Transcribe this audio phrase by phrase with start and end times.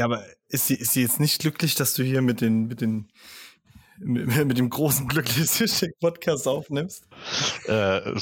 [0.00, 2.80] Ja, aber ist sie, ist sie jetzt nicht glücklich, dass du hier mit den, mit
[2.80, 3.08] den,
[3.98, 7.06] mit, mit dem großen glücklichen Podcast aufnimmst?
[7.66, 8.18] Äh,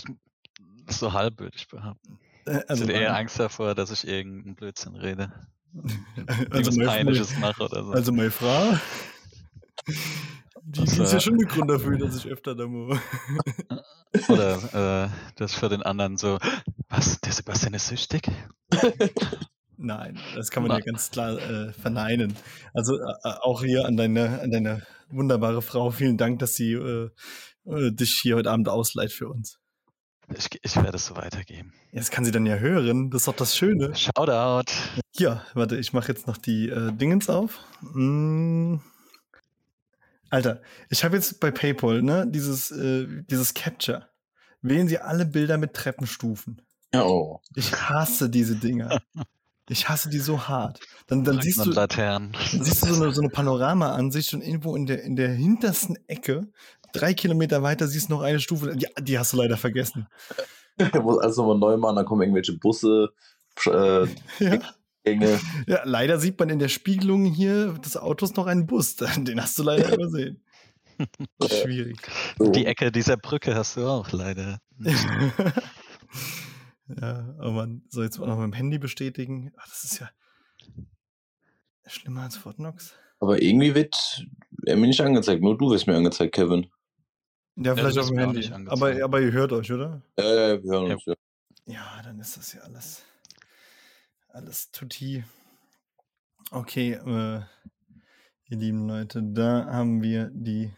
[0.88, 2.18] so halb, würde ich behaupten.
[2.46, 5.32] Äh, Also ich Also, hätte eher Angst davor, dass ich irgendeinen Blödsinn rede.
[6.26, 7.92] also, Also meine- Peinliches mache oder so.
[7.92, 8.76] Also meine Frau,
[9.86, 9.94] die,
[10.64, 12.98] die ist ja äh, schon ein Grund dafür, dass ich öfter da muss.
[14.28, 16.38] Oder äh, das für den anderen so,
[16.88, 18.28] was, der Sebastian ist süchtig?
[19.80, 20.78] Nein, das kann man Na.
[20.78, 22.34] ja ganz klar äh, verneinen.
[22.74, 26.72] Also äh, äh, auch hier an deine, an deine wunderbare Frau, vielen Dank, dass sie
[26.72, 27.10] äh,
[27.64, 29.60] äh, dich hier heute Abend ausleiht für uns.
[30.36, 31.72] Ich, ich werde es so weitergeben.
[31.92, 33.94] Jetzt kann sie dann ja hören, das ist doch das Schöne.
[33.94, 34.70] Shoutout.
[35.16, 37.60] Ja, warte, ich mache jetzt noch die äh, Dingens auf.
[37.80, 38.76] Mm.
[40.28, 40.60] Alter,
[40.90, 44.08] ich habe jetzt bei PayPal, ne, dieses, äh, dieses Capture.
[44.60, 46.60] Wählen Sie alle Bilder mit Treppenstufen.
[46.92, 47.38] Oh.
[47.54, 49.00] Ich hasse diese Dinger.
[49.68, 50.80] Ich hasse die so hart.
[51.06, 52.32] Dann, dann siehst du, Laternen.
[52.52, 55.98] dann siehst du so eine, so eine Panorama-Ansicht und irgendwo in der, in der hintersten
[56.06, 56.48] Ecke,
[56.92, 58.74] drei Kilometer weiter, siehst du noch eine Stufe.
[58.78, 60.06] Ja, die hast du leider vergessen.
[60.78, 63.08] Er muss alles nochmal neu machen, dann kommen irgendwelche Busse,
[63.66, 64.06] äh,
[64.38, 64.58] Ja.
[65.04, 65.40] Gänge.
[65.66, 68.94] ja, leider sieht man in der Spiegelung hier des Autos noch einen Bus.
[69.16, 70.40] Den hast du leider übersehen.
[71.42, 71.96] Schwierig.
[72.38, 74.60] Die Ecke dieser Brücke hast du auch leider.
[76.88, 77.82] Ja, oh Mann.
[77.88, 79.52] So, jetzt auch noch mit dem Handy bestätigen.
[79.56, 80.08] Ach, das ist ja
[81.86, 82.94] schlimmer als Fort Knox.
[83.20, 83.96] Aber irgendwie wird
[84.66, 86.70] er mir nicht angezeigt, nur du wirst mir angezeigt, Kevin.
[87.56, 88.38] Ja, vielleicht das auf dem Handy.
[88.38, 88.82] nicht angezeigt.
[88.82, 90.02] Aber, aber ihr hört euch, oder?
[90.16, 91.04] Äh, wir hören uns.
[91.06, 91.14] Ja.
[91.66, 93.04] Ja, dann ist das ja alles.
[94.28, 95.24] Alles tutti.
[96.50, 97.42] Okay, äh,
[98.48, 100.72] ihr lieben Leute, da haben wir die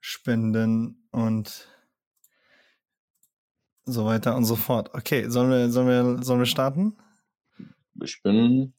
[0.00, 1.68] Spenden und
[3.92, 4.94] so weiter und so fort.
[4.94, 6.96] Okay, sollen wir, sollen wir, sollen wir starten?
[8.02, 8.72] Ich bin.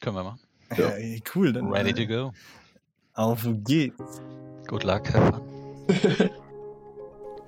[0.00, 0.36] Können wir mal.
[0.76, 0.90] Ja.
[0.90, 2.32] ey, cool, dann Ready äh, to go.
[3.14, 4.22] auf geht's.
[4.68, 5.42] Good luck, fun.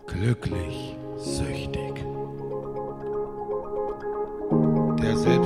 [0.06, 2.04] Glücklich süchtig.
[5.00, 5.41] Der Selbsthilfe-Podcast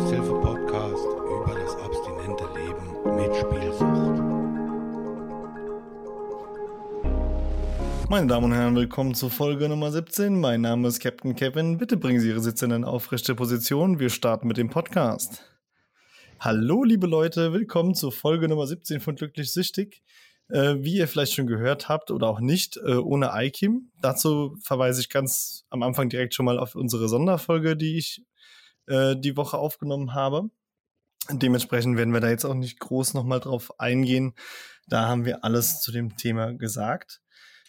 [8.08, 10.38] Meine Damen und Herren, willkommen zur Folge Nummer 17.
[10.38, 11.76] Mein Name ist Captain Kevin.
[11.76, 13.98] Bitte bringen Sie Ihre Sitze in eine aufrechte Position.
[13.98, 15.42] Wir starten mit dem Podcast.
[16.38, 20.04] Hallo, liebe Leute, willkommen zur Folge Nummer 17 von Glücklich Süchtig.
[20.48, 23.90] Äh, wie ihr vielleicht schon gehört habt oder auch nicht, äh, ohne IKIM.
[24.00, 28.24] Dazu verweise ich ganz am Anfang direkt schon mal auf unsere Sonderfolge, die ich
[28.86, 30.48] äh, die Woche aufgenommen habe.
[31.28, 34.34] Dementsprechend werden wir da jetzt auch nicht groß nochmal drauf eingehen.
[34.86, 37.20] Da haben wir alles zu dem Thema gesagt.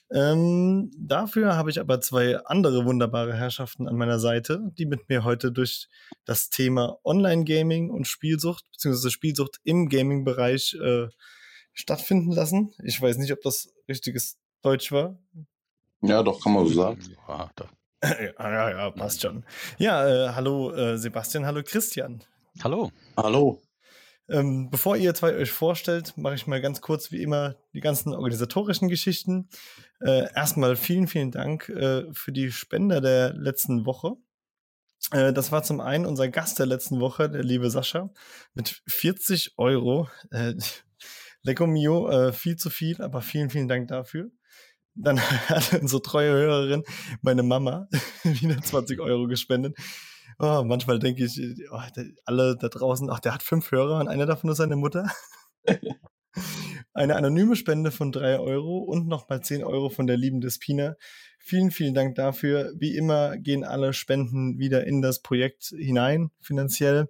[0.09, 5.23] Ähm, dafür habe ich aber zwei andere wunderbare Herrschaften an meiner Seite, die mit mir
[5.23, 5.89] heute durch
[6.25, 11.07] das Thema Online-Gaming und Spielsucht, beziehungsweise Spielsucht im Gaming-Bereich äh,
[11.73, 12.73] stattfinden lassen.
[12.83, 15.19] Ich weiß nicht, ob das richtiges Deutsch war.
[16.01, 16.99] Ja, doch, kann man so sagen.
[18.03, 19.43] Ja, ja, ja, passt schon.
[19.79, 22.23] Ja, äh, hallo äh, Sebastian, hallo Christian.
[22.63, 22.91] Hallo.
[23.17, 23.59] Hallo.
[24.29, 28.13] Ähm, bevor ihr zwei euch vorstellt, mache ich mal ganz kurz wie immer die ganzen
[28.13, 29.49] organisatorischen Geschichten.
[30.01, 34.17] Äh, erstmal vielen, vielen Dank äh, für die Spender der letzten Woche.
[35.11, 38.09] Äh, das war zum einen unser Gast der letzten Woche, der liebe Sascha,
[38.53, 40.09] mit 40 Euro.
[40.31, 40.55] Äh,
[41.43, 44.29] Lecco mio, äh, viel zu viel, aber vielen, vielen Dank dafür.
[44.95, 46.83] Dann hat unsere treue Hörerin,
[47.21, 47.87] meine Mama,
[48.23, 49.77] wieder 20 Euro gespendet.
[50.39, 51.39] Oh, manchmal denke ich,
[51.71, 54.75] oh, der, alle da draußen, ach, der hat fünf Hörer und einer davon ist seine
[54.75, 55.09] Mutter.
[56.93, 60.95] Eine anonyme Spende von drei Euro und nochmal zehn Euro von der lieben Despina.
[61.39, 62.73] Vielen, vielen Dank dafür.
[62.77, 67.07] Wie immer gehen alle Spenden wieder in das Projekt hinein, finanziell.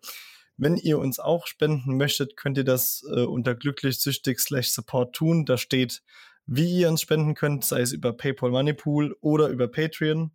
[0.58, 5.46] Wenn ihr uns auch spenden möchtet, könnt ihr das äh, unter glücklichsüchtig slash support tun.
[5.46, 6.02] Da steht,
[6.46, 10.32] wie ihr uns spenden könnt, sei es über PayPal Moneypool oder über Patreon.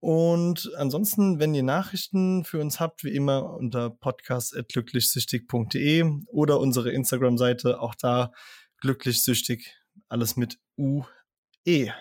[0.00, 7.80] Und ansonsten, wenn ihr Nachrichten für uns habt, wie immer unter podcast.glücklichsüchtig.de oder unsere Instagram-Seite,
[7.80, 8.32] auch da
[8.78, 9.76] glücklichsüchtig,
[10.08, 11.92] alles mit UE.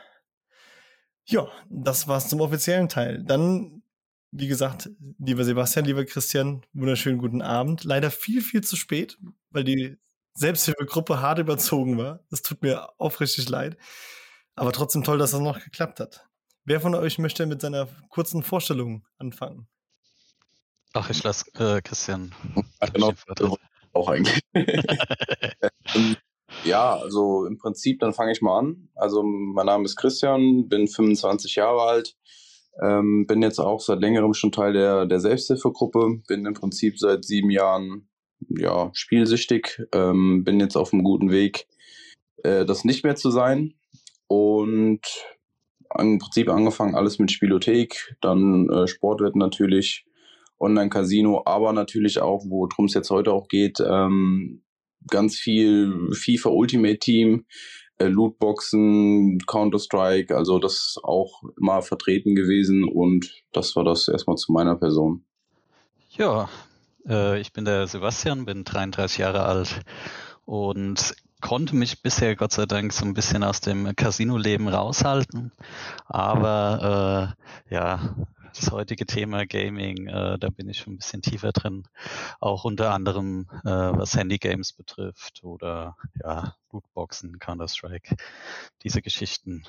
[1.26, 3.22] Ja, das war's zum offiziellen Teil.
[3.26, 3.84] Dann,
[4.32, 7.84] wie gesagt, lieber Sebastian, lieber Christian, wunderschönen guten Abend.
[7.84, 9.18] Leider viel, viel zu spät,
[9.50, 9.98] weil die
[10.36, 12.24] Selbsthilfegruppe hart überzogen war.
[12.30, 13.76] Das tut mir aufrichtig leid.
[14.56, 16.29] Aber trotzdem toll, dass das noch geklappt hat.
[16.66, 19.68] Wer von euch möchte mit seiner kurzen Vorstellung anfangen?
[20.94, 22.34] Ach, ich lasse äh, Christian.
[22.82, 23.14] Ja, genau,
[23.94, 24.42] auch eigentlich.
[25.96, 26.18] Ähm,
[26.64, 28.90] ja, also im Prinzip, dann fange ich mal an.
[28.94, 32.16] Also mein Name ist Christian, bin 25 Jahre alt,
[32.80, 37.26] ähm, bin jetzt auch seit längerem schon Teil der, der Selbsthilfegruppe, bin im Prinzip seit
[37.26, 38.08] sieben Jahren
[38.50, 41.68] ja, spielsüchtig, ähm, bin jetzt auf einem guten Weg,
[42.44, 43.74] äh, das nicht mehr zu sein.
[44.28, 45.02] Und
[45.98, 50.06] im Prinzip angefangen alles mit Spielothek, dann äh, Sportwetten natürlich,
[50.60, 54.62] Online-Casino, aber natürlich auch, worum es jetzt heute auch geht, ähm,
[55.08, 57.46] ganz viel FIFA Ultimate Team,
[57.98, 64.52] äh, Lootboxen, Counter-Strike, also das auch immer vertreten gewesen und das war das erstmal zu
[64.52, 65.24] meiner Person.
[66.10, 66.50] Ja,
[67.08, 69.82] äh, ich bin der Sebastian, bin 33 Jahre alt
[70.46, 75.52] und konnte mich bisher Gott sei Dank so ein bisschen aus dem Casino-Leben raushalten.
[76.06, 77.36] Aber
[77.70, 78.16] äh, ja,
[78.54, 81.88] das heutige Thema Gaming, äh, da bin ich schon ein bisschen tiefer drin.
[82.40, 88.16] Auch unter anderem, äh, was Handygames betrifft oder ja, Lootboxen, Counter-Strike.
[88.84, 89.64] Diese Geschichten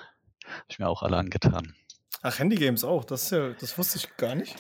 [0.45, 1.75] habe ich mir auch alle angetan.
[2.23, 4.57] Ach, Handygames auch, das ist ja, das wusste ich gar nicht.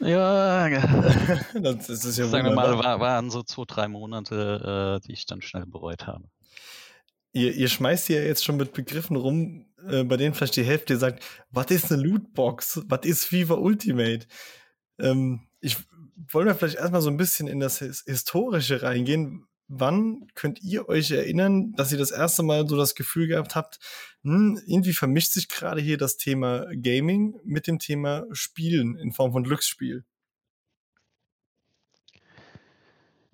[0.00, 0.68] Ja,
[1.54, 5.26] das ist ja sagen wir mal, war, waren so zwei, drei Monate, äh, die ich
[5.26, 6.24] dann schnell bereut habe.
[7.32, 10.96] Ihr, ihr schmeißt ja jetzt schon mit Begriffen rum, äh, bei denen vielleicht die Hälfte
[10.96, 12.82] sagt, was ist eine Lootbox?
[12.86, 14.26] Was ist FIFA Ultimate?
[14.98, 15.76] Ähm, ich
[16.30, 19.44] wollen wir vielleicht erstmal so ein bisschen in das His Historische reingehen.
[19.68, 23.78] Wann könnt ihr euch erinnern, dass ihr das erste Mal so das Gefühl gehabt habt,
[24.22, 29.32] hm, irgendwie vermischt sich gerade hier das Thema Gaming mit dem Thema Spielen in Form
[29.32, 30.04] von Glücksspiel?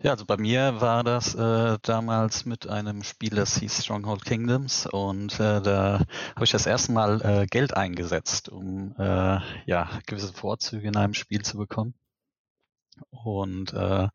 [0.04, 4.84] Ja, also bei mir war das äh, damals mit einem Spiel, das hieß Stronghold Kingdoms
[4.86, 6.00] und äh, da
[6.34, 11.14] habe ich das erste Mal äh, Geld eingesetzt, um äh, ja gewisse Vorzüge in einem
[11.14, 11.94] Spiel zu bekommen.
[13.12, 14.08] Und äh,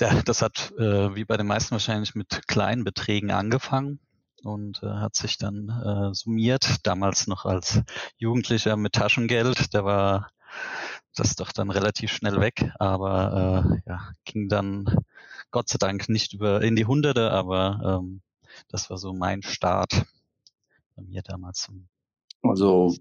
[0.00, 4.00] ja, das hat äh, wie bei den meisten wahrscheinlich mit kleinen Beträgen angefangen
[4.42, 6.86] und äh, hat sich dann äh, summiert.
[6.86, 7.82] Damals noch als
[8.16, 10.30] Jugendlicher mit Taschengeld, da war
[11.18, 14.86] das doch dann relativ schnell weg, aber äh, ja, ging dann
[15.50, 18.20] Gott sei Dank nicht über in die Hunderte, aber ähm,
[18.68, 20.04] das war so mein Start
[20.96, 21.70] bei mir damals.
[22.42, 22.94] Also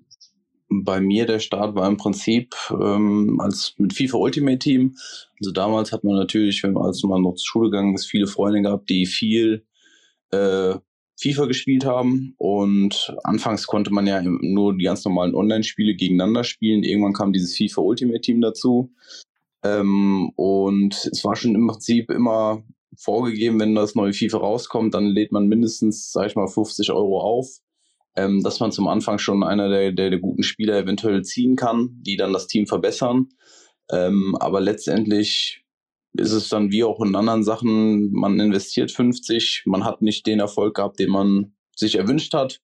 [0.70, 4.96] bei mir der Start war im Prinzip ähm, als mit FIFA Ultimate Team.
[5.40, 8.28] Also damals hat man natürlich, wenn man als man noch zur Schule gegangen ist, viele
[8.28, 9.66] Freunde gehabt, die viel
[10.32, 10.76] äh,
[11.20, 16.84] FIFA gespielt haben und anfangs konnte man ja nur die ganz normalen Online-Spiele gegeneinander spielen.
[16.84, 18.94] Irgendwann kam dieses FIFA Ultimate Team dazu
[19.64, 22.64] ähm, und es war schon im Prinzip immer
[22.96, 27.22] vorgegeben, wenn das neue FIFA rauskommt, dann lädt man mindestens, sag ich mal, 50 Euro
[27.22, 27.48] auf,
[28.16, 31.90] ähm, dass man zum Anfang schon einer der, der, der guten Spieler eventuell ziehen kann,
[32.02, 33.30] die dann das Team verbessern.
[33.92, 35.64] Ähm, aber letztendlich
[36.20, 40.40] ist es dann wie auch in anderen Sachen, man investiert 50, man hat nicht den
[40.40, 42.62] Erfolg gehabt, den man sich erwünscht hat.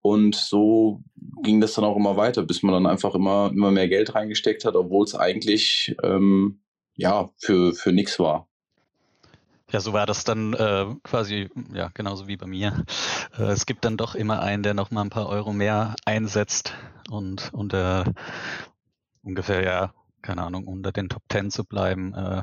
[0.00, 1.04] Und so
[1.42, 4.64] ging das dann auch immer weiter, bis man dann einfach immer, immer mehr Geld reingesteckt
[4.64, 6.60] hat, obwohl es eigentlich ähm,
[6.96, 8.48] ja für, für nichts war.
[9.70, 12.84] Ja, so war das dann äh, quasi, ja, genauso wie bei mir.
[13.38, 16.74] Äh, es gibt dann doch immer einen, der noch mal ein paar Euro mehr einsetzt
[17.10, 18.12] und unter
[19.22, 22.42] ungefähr, ja, keine Ahnung, unter den Top 10 zu bleiben, äh,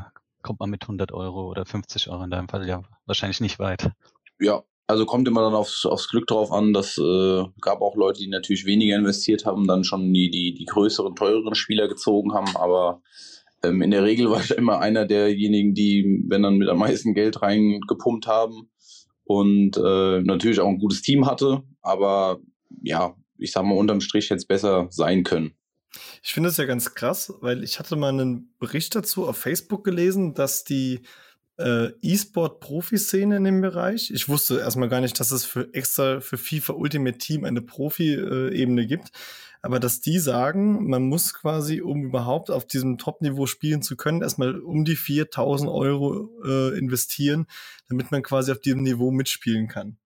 [0.49, 3.91] kommt man mit 100 Euro oder 50 Euro in deinem Fall ja wahrscheinlich nicht weit.
[4.39, 6.73] Ja, also kommt immer dann aufs, aufs Glück drauf an.
[6.73, 10.65] Das äh, gab auch Leute, die natürlich weniger investiert haben, dann schon die, die, die
[10.65, 12.57] größeren, teureren Spieler gezogen haben.
[12.57, 13.03] Aber
[13.61, 17.13] ähm, in der Regel war ich immer einer derjenigen, die, wenn dann mit am meisten
[17.13, 18.71] Geld reingepumpt haben
[19.25, 21.61] und äh, natürlich auch ein gutes Team hatte.
[21.83, 22.39] Aber
[22.81, 25.53] ja, ich sag mal, unterm Strich es besser sein können.
[26.21, 29.83] Ich finde es ja ganz krass, weil ich hatte mal einen Bericht dazu auf Facebook
[29.83, 31.01] gelesen, dass die
[31.57, 36.37] äh, E-Sport-Profi-Szene in dem Bereich, ich wusste erstmal gar nicht, dass es für extra für
[36.37, 39.11] FIFA Ultimate Team eine Profi-Ebene gibt,
[39.61, 44.21] aber dass die sagen, man muss quasi, um überhaupt auf diesem Top-Niveau spielen zu können,
[44.21, 47.45] erstmal um die 4000 Euro äh, investieren,
[47.89, 49.97] damit man quasi auf diesem Niveau mitspielen kann.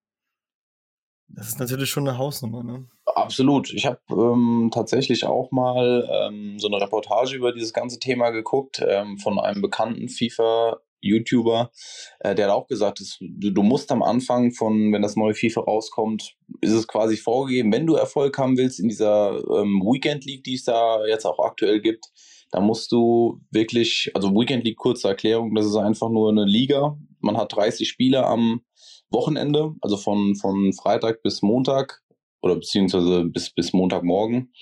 [1.28, 2.88] Das ist natürlich schon eine Hausnummer, ne?
[3.14, 3.72] Absolut.
[3.72, 8.82] Ich habe ähm, tatsächlich auch mal ähm, so eine Reportage über dieses ganze Thema geguckt
[8.84, 11.70] ähm, von einem bekannten FIFA-YouTuber,
[12.18, 15.34] äh, der hat auch gesagt, dass du, du musst am Anfang von, wenn das neue
[15.34, 20.24] FIFA rauskommt, ist es quasi vorgegeben, wenn du Erfolg haben willst in dieser ähm, Weekend
[20.24, 22.06] League, die es da jetzt auch aktuell gibt,
[22.50, 26.98] da musst du wirklich, also Weekend League, kurze Erklärung, das ist einfach nur eine Liga.
[27.20, 28.62] Man hat 30 Spieler am
[29.10, 32.03] Wochenende, also von, von Freitag bis Montag
[32.44, 34.52] oder beziehungsweise bis, bis Montagmorgen.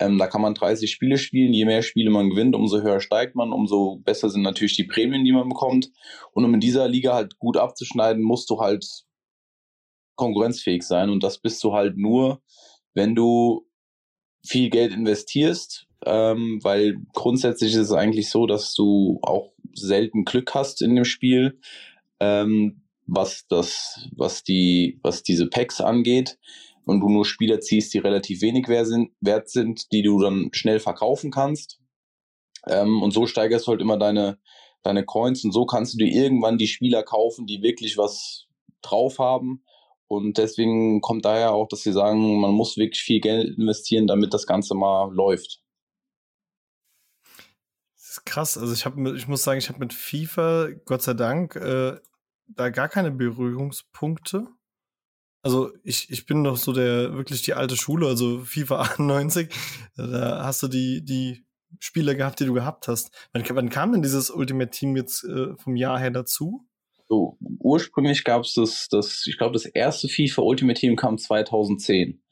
[0.00, 1.52] Ähm, da kann man 30 Spiele spielen.
[1.52, 5.24] Je mehr Spiele man gewinnt, umso höher steigt man, umso besser sind natürlich die Prämien,
[5.24, 5.90] die man bekommt.
[6.32, 8.84] Und um in dieser Liga halt gut abzuschneiden, musst du halt
[10.16, 11.08] konkurrenzfähig sein.
[11.08, 12.42] Und das bist du halt nur,
[12.94, 13.64] wenn du
[14.44, 20.52] viel Geld investierst, ähm, weil grundsätzlich ist es eigentlich so, dass du auch selten Glück
[20.52, 21.60] hast in dem Spiel,
[22.18, 26.36] ähm, was das, was die, was diese Packs angeht
[26.84, 31.30] und du nur Spieler ziehst, die relativ wenig wert sind, die du dann schnell verkaufen
[31.30, 31.78] kannst.
[32.66, 34.38] Ähm, und so steigerst du halt immer deine,
[34.82, 38.46] deine Coins und so kannst du dir irgendwann die Spieler kaufen, die wirklich was
[38.82, 39.64] drauf haben.
[40.08, 44.34] Und deswegen kommt daher auch, dass sie sagen, man muss wirklich viel Geld investieren, damit
[44.34, 45.62] das Ganze mal läuft.
[47.94, 48.58] Das ist krass.
[48.58, 51.96] Also ich habe, ich muss sagen, ich habe mit FIFA, Gott sei Dank, äh,
[52.48, 54.48] da gar keine Berührungspunkte.
[55.42, 59.48] Also ich, ich bin doch so der wirklich die alte Schule, also FIFA 91.
[59.96, 61.44] Da hast du die, die
[61.78, 63.10] Spieler gehabt, die du gehabt hast.
[63.32, 66.66] Wann, wann kam denn dieses Ultimate Team jetzt äh, vom Jahr her dazu?
[67.08, 72.22] So, ursprünglich gab es das, das, ich glaube, das erste FIFA Ultimate Team kam 2010.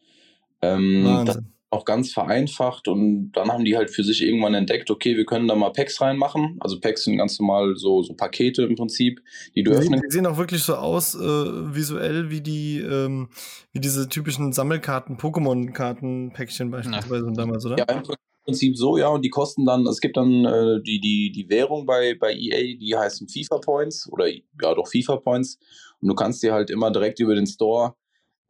[0.61, 5.17] Ähm, Wahnsinn auch ganz vereinfacht und dann haben die halt für sich irgendwann entdeckt, okay,
[5.17, 6.57] wir können da mal Packs reinmachen.
[6.61, 9.21] Also Packs sind ganz normal so, so Pakete im Prinzip,
[9.55, 10.01] die du öffnen.
[10.01, 13.29] Die sehen auch wirklich so aus, äh, visuell, wie die, ähm,
[13.73, 17.33] wie diese typischen Sammelkarten, Pokémon-Karten-Päckchen beispielsweise ja.
[17.33, 17.77] damals, oder?
[17.77, 18.03] Ja, im
[18.45, 21.85] Prinzip so, ja, und die kosten dann, es gibt dann äh, die, die, die Währung
[21.85, 25.59] bei, bei EA, die heißen FIFA Points oder ja doch FIFA Points.
[26.01, 27.95] Und du kannst dir halt immer direkt über den Store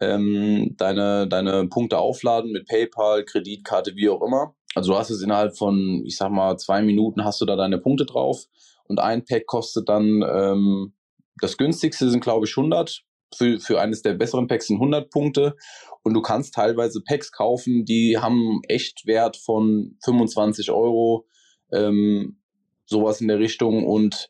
[0.00, 4.54] ähm, deine, deine Punkte aufladen mit PayPal, Kreditkarte, wie auch immer.
[4.74, 7.78] Also du hast es innerhalb von, ich sag mal, zwei Minuten hast du da deine
[7.78, 8.44] Punkte drauf
[8.84, 10.94] und ein Pack kostet dann, ähm,
[11.40, 15.56] das günstigste sind glaube ich 100, für, für eines der besseren Packs sind 100 Punkte.
[16.02, 21.26] Und du kannst teilweise Packs kaufen, die haben echt Wert von 25 Euro,
[21.72, 22.38] ähm,
[22.86, 23.84] sowas in der Richtung.
[23.84, 24.28] Und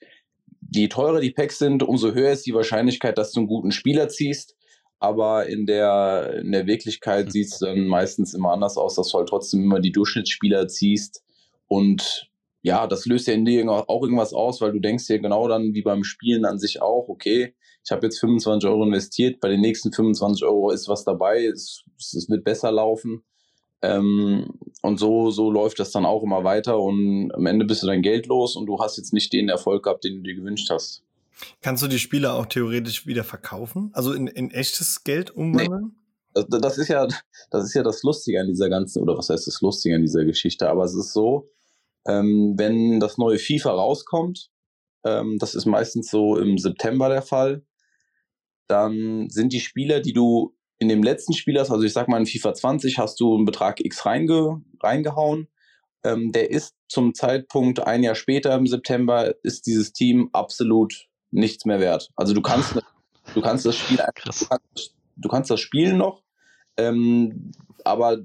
[0.74, 4.08] je teurer die Packs sind, umso höher ist die Wahrscheinlichkeit, dass du einen guten Spieler
[4.08, 4.57] ziehst
[4.98, 7.30] aber in der, in der Wirklichkeit mhm.
[7.30, 11.22] sieht es dann meistens immer anders aus, dass du halt trotzdem immer die Durchschnittsspieler ziehst
[11.66, 12.28] und
[12.62, 15.74] ja, das löst ja in dir auch irgendwas aus, weil du denkst dir genau dann
[15.74, 19.60] wie beim Spielen an sich auch, okay, ich habe jetzt 25 Euro investiert, bei den
[19.60, 23.22] nächsten 25 Euro ist was dabei, es, es wird besser laufen.
[23.80, 27.86] Ähm, und so, so läuft das dann auch immer weiter und am Ende bist du
[27.86, 30.68] dein Geld los und du hast jetzt nicht den Erfolg gehabt, den du dir gewünscht
[30.68, 31.04] hast.
[31.60, 33.90] Kannst du die Spiele auch theoretisch wieder verkaufen?
[33.92, 35.94] Also in, in echtes Geld umwandeln?
[36.34, 36.44] Nee.
[36.48, 37.06] Das, das, ist ja,
[37.50, 40.24] das ist ja das Lustige an dieser ganzen, oder was heißt das Lustige an dieser
[40.24, 40.68] Geschichte?
[40.68, 41.50] Aber es ist so,
[42.06, 44.50] ähm, wenn das neue FIFA rauskommt,
[45.04, 47.64] ähm, das ist meistens so im September der Fall,
[48.66, 52.18] dann sind die Spieler, die du in dem letzten Spiel hast, also ich sag mal
[52.18, 55.48] in FIFA 20 hast du einen Betrag X reinge, reingehauen,
[56.04, 61.64] ähm, der ist zum Zeitpunkt ein Jahr später im September, ist dieses Team absolut nichts
[61.64, 62.08] mehr wert.
[62.16, 62.80] Also du kannst,
[63.34, 66.22] du kannst das Spiel, du kannst, du kannst das Spiel noch,
[66.76, 67.52] ähm,
[67.84, 68.18] aber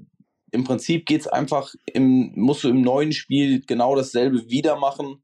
[0.50, 5.22] im Prinzip geht es einfach, im, musst du im neuen Spiel genau dasselbe wieder machen,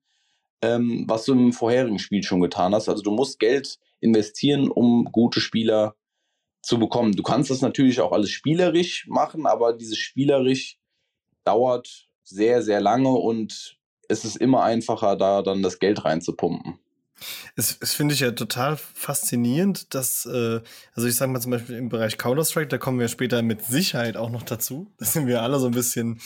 [0.62, 2.88] ähm, was du im vorherigen Spiel schon getan hast.
[2.88, 5.94] Also du musst Geld investieren, um gute Spieler
[6.62, 7.12] zu bekommen.
[7.12, 10.78] Du kannst das natürlich auch alles spielerisch machen, aber dieses spielerisch
[11.44, 16.78] dauert sehr, sehr lange und es ist immer einfacher, da dann das Geld reinzupumpen.
[17.56, 20.60] Es, es finde ich ja total faszinierend, dass, äh,
[20.94, 24.16] also ich sage mal zum Beispiel im Bereich Counter-Strike, da kommen wir später mit Sicherheit
[24.16, 24.92] auch noch dazu.
[24.98, 26.20] Da sind wir alle so ein bisschen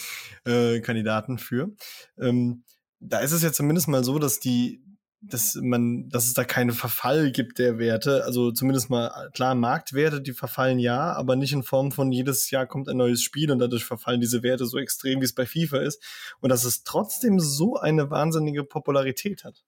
[0.45, 1.71] äh, Kandidaten für.
[2.19, 2.65] Ähm,
[3.01, 4.83] da ist es ja zumindest mal so, dass die,
[5.21, 8.25] dass man, dass es da keinen Verfall gibt der Werte.
[8.25, 12.67] Also zumindest mal klar Marktwerte, die verfallen ja, aber nicht in Form von jedes Jahr
[12.67, 15.79] kommt ein neues Spiel und dadurch verfallen diese Werte so extrem, wie es bei FIFA
[15.79, 16.03] ist.
[16.41, 19.65] Und dass es trotzdem so eine wahnsinnige Popularität hat.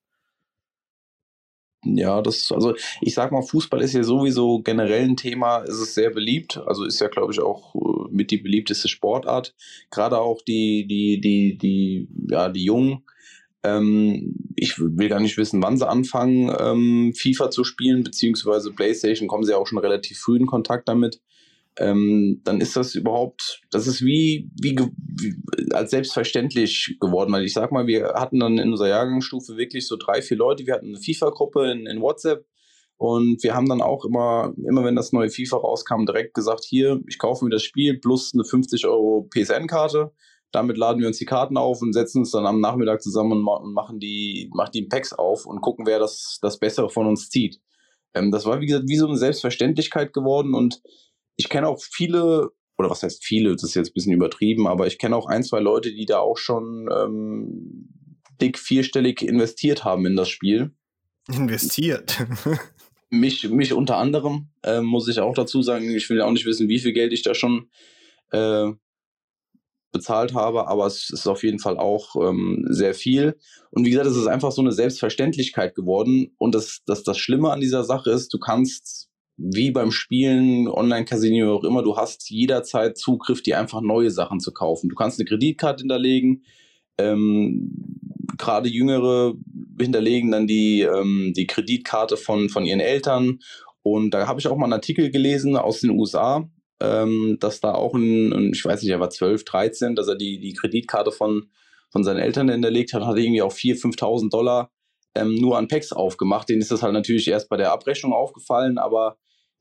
[1.95, 5.93] Ja, das, also ich sag mal, Fußball ist ja sowieso generell ein Thema, ist es
[5.93, 6.61] sehr beliebt.
[6.65, 9.55] Also ist ja, glaube ich, auch äh, mit die beliebteste Sportart.
[9.91, 13.03] Gerade auch die, die, die, die, ja, die Jungen.
[13.63, 19.27] Ähm, ich will gar nicht wissen, wann sie anfangen, ähm, FIFA zu spielen, beziehungsweise PlayStation
[19.27, 21.21] kommen sie auch schon relativ früh in Kontakt damit
[21.79, 25.35] ähm, dann ist das überhaupt, das ist wie, wie, wie,
[25.73, 27.31] als selbstverständlich geworden.
[27.31, 30.65] Weil ich sag mal, wir hatten dann in unserer Jahrgangsstufe wirklich so drei, vier Leute.
[30.65, 32.45] Wir hatten eine FIFA-Gruppe in, in WhatsApp
[32.97, 36.99] und wir haben dann auch immer, immer wenn das neue FIFA rauskam, direkt gesagt, hier,
[37.07, 40.11] ich kaufe mir das Spiel plus eine 50 Euro PSN-Karte.
[40.51, 43.47] Damit laden wir uns die Karten auf und setzen uns dann am Nachmittag zusammen und,
[43.47, 47.29] und machen die, machen die Packs auf und gucken, wer das, das Bessere von uns
[47.29, 47.59] zieht.
[48.15, 50.81] Ähm, das war, wie gesagt, wie so eine Selbstverständlichkeit geworden und
[51.37, 54.87] ich kenne auch viele, oder was heißt viele, das ist jetzt ein bisschen übertrieben, aber
[54.87, 57.89] ich kenne auch ein, zwei Leute, die da auch schon ähm,
[58.41, 60.71] dick vierstellig investiert haben in das Spiel.
[61.31, 62.25] Investiert?
[63.09, 66.67] mich, mich unter anderem, äh, muss ich auch dazu sagen, ich will auch nicht wissen,
[66.67, 67.69] wie viel Geld ich da schon
[68.31, 68.71] äh,
[69.91, 73.37] bezahlt habe, aber es ist auf jeden Fall auch ähm, sehr viel.
[73.71, 76.35] Und wie gesagt, es ist einfach so eine Selbstverständlichkeit geworden.
[76.37, 79.06] Und das, das, das Schlimme an dieser Sache ist, du kannst
[79.37, 84.51] wie beim Spielen, Online-Casino auch immer, du hast jederzeit Zugriff, dir einfach neue Sachen zu
[84.51, 84.89] kaufen.
[84.89, 86.43] Du kannst eine Kreditkarte hinterlegen.
[86.97, 87.71] Ähm,
[88.37, 89.35] Gerade Jüngere
[89.79, 93.39] hinterlegen dann die, ähm, die Kreditkarte von, von ihren Eltern.
[93.83, 96.49] Und da habe ich auch mal einen Artikel gelesen aus den USA,
[96.81, 100.39] ähm, dass da auch ein, ich weiß nicht, er war 12, 13, dass er die,
[100.39, 101.49] die Kreditkarte von,
[101.91, 104.71] von seinen Eltern hinterlegt hat, hat irgendwie auch 4.000, 5.000 Dollar
[105.15, 106.49] ähm, nur an Packs aufgemacht.
[106.49, 109.17] Denen ist das halt natürlich erst bei der Abrechnung aufgefallen, aber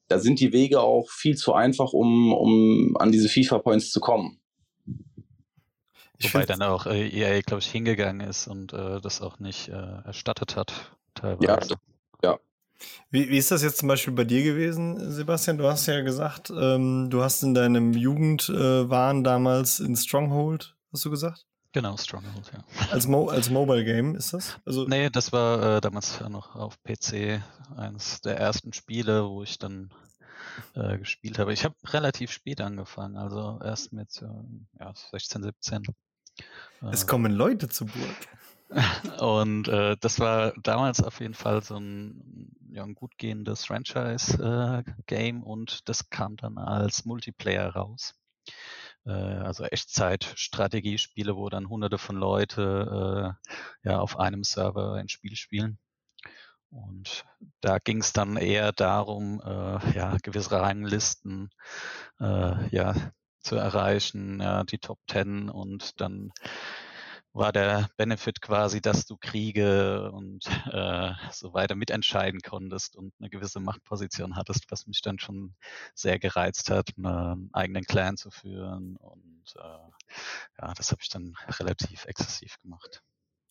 [0.09, 4.39] da sind die Wege auch viel zu einfach, um, um an diese FIFA-Points zu kommen.
[6.19, 9.69] Ich Wobei dann auch äh, EA, glaube ich, hingegangen ist und äh, das auch nicht
[9.69, 9.73] äh,
[10.05, 10.73] erstattet hat,
[11.15, 11.75] teilweise.
[12.23, 12.39] Ja, ja.
[13.11, 15.59] Wie, wie ist das jetzt zum Beispiel bei dir gewesen, Sebastian?
[15.59, 21.05] Du hast ja gesagt, ähm, du hast in deinem Jugendwahn äh, damals in Stronghold, hast
[21.05, 21.47] du gesagt?
[21.77, 22.65] Genau, Stronghold, ja.
[22.91, 24.59] Als, Mo als Mobile Game ist das?
[24.65, 27.43] Also nee, das war äh, damals noch auf PC
[27.77, 29.93] eines der ersten Spiele, wo ich dann
[30.75, 31.53] äh, gespielt habe.
[31.53, 35.83] Ich habe relativ spät angefangen, also erst mit äh, ja, 16, 17.
[36.93, 39.21] Es kommen Leute zu Burg.
[39.21, 45.43] Und äh, das war damals auf jeden Fall so ein, ja, ein gut gehendes Franchise-Game
[45.43, 48.15] äh, und das kam dann als Multiplayer raus.
[49.07, 53.37] Äh, also Echtzeit-Strategiespiele, wo dann hunderte von Leute
[53.85, 55.79] äh, ja, auf einem Server ein Spiel spielen.
[56.71, 57.25] Und
[57.61, 61.51] da ging es dann eher darum, äh, ja, gewisse Ranglisten
[62.21, 62.95] äh, ja,
[63.41, 66.33] zu erreichen, ja, die Top Ten und dann
[67.37, 73.31] war der Benefit quasi, dass du Kriege und äh, so weiter mitentscheiden konntest und eine
[73.31, 75.55] gewisse Machtposition hattest, was mich dann schon
[75.95, 78.97] sehr gereizt hat, einen eigenen Clan zu führen.
[78.97, 83.03] Und äh, ja, das habe ich dann relativ exzessiv gemacht.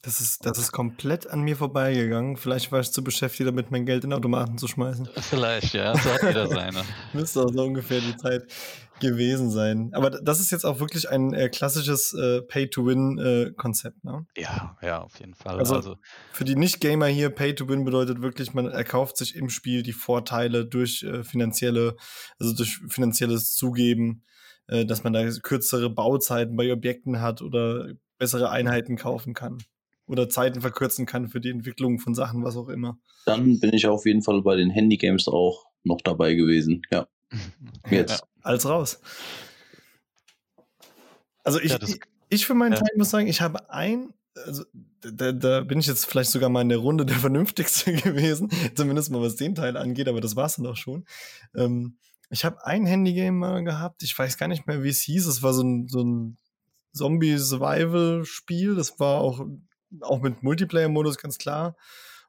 [0.05, 2.37] Das ist, das ist komplett an mir vorbeigegangen.
[2.37, 5.09] Vielleicht war ich zu beschäftigt damit, mein Geld in Automaten zu schmeißen.
[5.17, 5.97] Vielleicht, ja.
[5.97, 6.83] So hat jeder seine.
[7.13, 8.43] Müsste auch so ungefähr die Zeit
[8.99, 9.89] gewesen sein.
[9.93, 14.27] Aber das ist jetzt auch wirklich ein äh, klassisches äh, Pay-to-Win-Konzept, äh, ne?
[14.37, 15.57] Ja, ja, auf jeden Fall.
[15.57, 15.97] Also, also
[16.31, 21.01] für die Nicht-Gamer hier, Pay-to-Win bedeutet wirklich, man erkauft sich im Spiel die Vorteile durch
[21.01, 21.95] äh, finanzielle,
[22.37, 24.23] also durch finanzielles Zugeben,
[24.67, 27.87] äh, dass man da kürzere Bauzeiten bei Objekten hat oder
[28.19, 29.57] bessere Einheiten kaufen kann
[30.07, 32.97] oder Zeiten verkürzen kann für die Entwicklung von Sachen, was auch immer.
[33.25, 36.81] Dann bin ich auf jeden Fall bei den Handygames auch noch dabei gewesen.
[36.91, 37.07] Ja.
[37.89, 38.19] Jetzt.
[38.19, 38.27] Ja.
[38.43, 38.99] Als raus.
[41.43, 42.79] Also ich, ja, ich, ich, für meinen ja.
[42.79, 44.13] Teil muss sagen, ich habe ein,
[44.45, 44.63] also
[45.01, 49.11] da, da, bin ich jetzt vielleicht sogar mal in der Runde der Vernünftigste gewesen, zumindest
[49.11, 51.05] mal was den Teil angeht, aber das war es dann auch schon.
[51.55, 51.97] Ähm,
[52.29, 55.27] ich habe ein Handygame mal gehabt, ich weiß gar nicht mehr, wie es hieß.
[55.27, 56.37] Es war so ein, so ein
[56.93, 58.75] Zombie-Survival-Spiel.
[58.75, 59.45] Das war auch
[60.01, 61.75] auch mit Multiplayer-Modus ganz klar.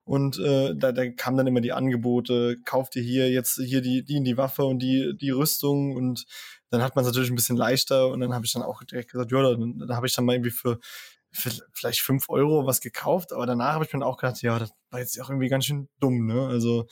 [0.04, 4.04] Und äh, da, da kamen dann immer die Angebote, kauft ihr hier jetzt hier die,
[4.04, 6.26] die in die Waffe und die, die Rüstung und
[6.70, 9.10] dann hat man es natürlich ein bisschen leichter und dann habe ich dann auch direkt
[9.10, 10.78] gesagt, ja, da, da habe ich dann mal irgendwie für,
[11.32, 14.70] für vielleicht fünf Euro was gekauft, aber danach habe ich mir auch gedacht, ja, das
[14.90, 16.46] war jetzt auch irgendwie ganz schön dumm, ne?
[16.46, 16.86] Also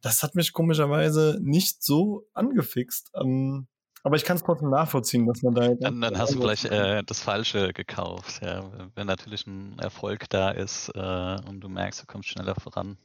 [0.00, 3.10] das hat mich komischerweise nicht so angefixt.
[3.14, 3.66] Ähm,
[4.04, 5.68] aber ich kann es trotzdem nachvollziehen, dass man da.
[5.74, 8.40] Dann, dann hast du vielleicht äh, das Falsche gekauft.
[8.42, 8.64] Ja.
[8.94, 12.96] Wenn natürlich ein Erfolg da ist äh, und du merkst, du kommst schneller voran,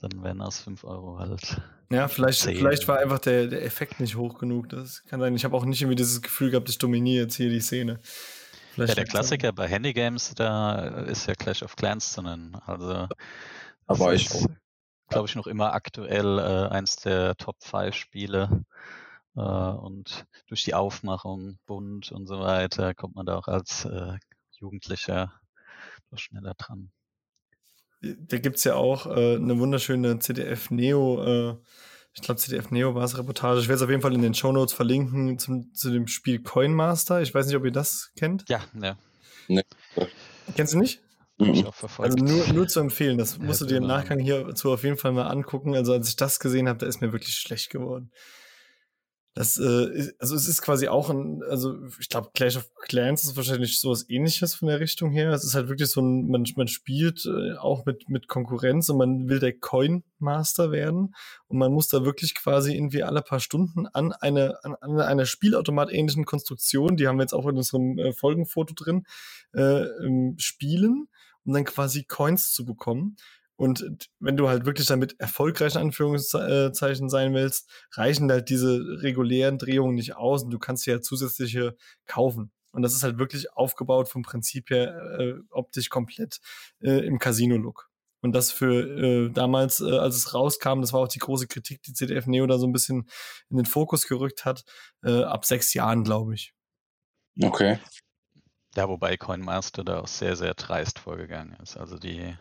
[0.00, 1.60] dann werden aus 5 Euro halt.
[1.90, 4.70] Ja, vielleicht, vielleicht war einfach der, der Effekt nicht hoch genug.
[4.70, 5.34] Das kann sein.
[5.36, 8.00] Ich habe auch nicht irgendwie dieses Gefühl gehabt, ich dominiere jetzt hier die Szene.
[8.72, 12.56] Vielleicht ja, der Klassiker bei Handygames, da ist ja Clash of Clans zu nennen.
[12.66, 13.06] Also,
[13.86, 14.28] aber ich
[15.08, 18.64] glaube ich, noch immer aktuell äh, eins der Top 5 Spiele
[19.36, 24.18] äh, und durch die Aufmachung bunt und so weiter kommt man da auch als äh,
[24.52, 25.32] Jugendlicher
[26.10, 26.90] doch schneller dran.
[28.00, 31.56] Da gibt es ja auch äh, eine wunderschöne CDF Neo, äh,
[32.14, 33.60] ich glaube CDF Neo war es Reportage.
[33.60, 36.40] Ich werde es auf jeden Fall in den Show Notes verlinken zum, zu dem Spiel
[36.40, 37.20] Coin Master.
[37.22, 38.48] Ich weiß nicht, ob ihr das kennt.
[38.48, 38.96] Ja, ja.
[39.48, 39.64] Nee.
[40.54, 41.00] Kennst du nicht?
[41.38, 41.68] Mhm.
[41.98, 44.96] Also nur, nur zu empfehlen, das musst ja, du dir im Nachgang hierzu auf jeden
[44.96, 45.74] Fall mal angucken.
[45.74, 48.12] Also als ich das gesehen habe, da ist mir wirklich schlecht geworden.
[49.36, 53.36] Das, äh, also es ist quasi auch ein, also ich glaube, Clash of Clans ist
[53.36, 55.32] wahrscheinlich sowas ähnliches von der Richtung her.
[55.32, 58.98] Es ist halt wirklich so ein, man, man spielt äh, auch mit, mit Konkurrenz und
[58.98, 61.16] man will der Coin Master werden.
[61.48, 65.26] Und man muss da wirklich quasi irgendwie alle paar Stunden an eine, an, an einer
[65.26, 69.04] Spielautomat ähnlichen Konstruktion, die haben wir jetzt auch in unserem äh, Folgenfoto drin,
[69.52, 71.08] äh, ähm, spielen,
[71.44, 73.16] um dann quasi Coins zu bekommen.
[73.56, 79.58] Und wenn du halt wirklich damit erfolgreich in Anführungszeichen sein willst, reichen halt diese regulären
[79.58, 82.50] Drehungen nicht aus und du kannst ja zusätzliche kaufen.
[82.72, 86.40] Und das ist halt wirklich aufgebaut vom Prinzip her äh, optisch komplett
[86.80, 87.88] äh, im Casino-Look.
[88.20, 91.82] Und das für äh, damals, äh, als es rauskam, das war auch die große Kritik,
[91.82, 93.06] die CDF Neo da so ein bisschen
[93.50, 94.64] in den Fokus gerückt hat,
[95.04, 96.54] äh, ab sechs Jahren, glaube ich.
[97.40, 97.78] Okay.
[98.76, 101.76] Ja, wobei Coinmaster da auch sehr, sehr dreist vorgegangen ist.
[101.76, 102.34] Also die,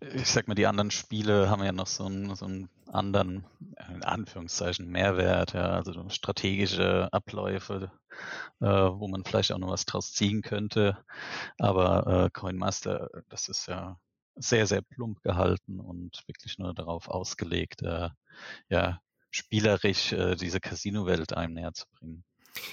[0.00, 3.44] ich sag mal, die anderen Spiele haben ja noch so einen, so einen anderen,
[3.88, 7.90] in Anführungszeichen, Mehrwert, ja, also strategische Abläufe,
[8.60, 10.98] äh, wo man vielleicht auch noch was draus ziehen könnte.
[11.58, 13.98] Aber äh, Coinmaster, das ist ja
[14.36, 18.10] sehr, sehr plump gehalten und wirklich nur darauf ausgelegt, äh,
[18.68, 22.24] ja, spielerisch äh, diese Casino-Welt einem näher zu bringen.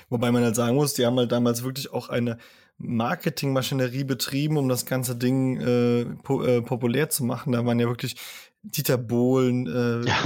[0.10, 2.38] Wobei man halt sagen muss, die haben halt damals wirklich auch eine
[2.78, 7.54] Marketingmaschinerie betrieben, um das ganze Ding äh, po äh, populär zu machen.
[7.54, 8.16] Da waren ja wirklich
[8.64, 10.24] Dieter Bohlen, äh, ja.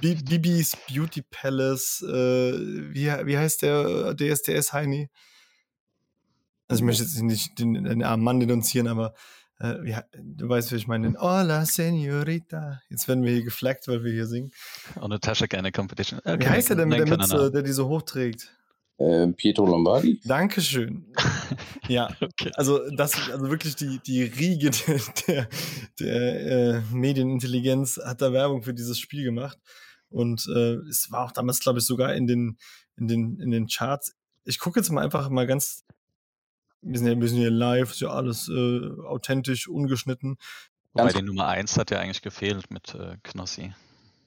[0.00, 5.10] Bibis Beauty Palace, äh, wie, wie heißt der DSDS Heini?
[6.68, 9.14] Also ich möchte jetzt nicht den, den armen Mann denunzieren, aber
[9.60, 11.14] äh, ja, du weißt, wie ich meine.
[11.18, 12.80] Hola, Senorita.
[12.90, 14.50] Jetzt werden wir hier geflaggt, weil wir hier singen.
[14.96, 16.20] Und Natascha gerne Competition.
[16.24, 18.52] Okay, wie heißt der denn mit der Mütze, der die so hochträgt?
[18.98, 20.20] Äh, Pietro Lombardi.
[20.24, 21.06] Dankeschön.
[21.88, 22.50] ja, okay.
[22.54, 25.48] also das, also wirklich die, die Riege der, der,
[26.00, 29.58] der äh, Medienintelligenz hat da Werbung für dieses Spiel gemacht.
[30.08, 32.58] Und äh, es war auch damals, glaube ich, sogar in den,
[32.96, 34.14] in den, in den Charts.
[34.44, 35.84] Ich gucke jetzt mal einfach mal ganz
[36.86, 40.36] wir sind ja ein bisschen hier live, ist ja alles äh, authentisch, ungeschnitten.
[40.92, 43.74] Wobei die Nummer 1 hat ja eigentlich gefehlt mit äh, Knossi.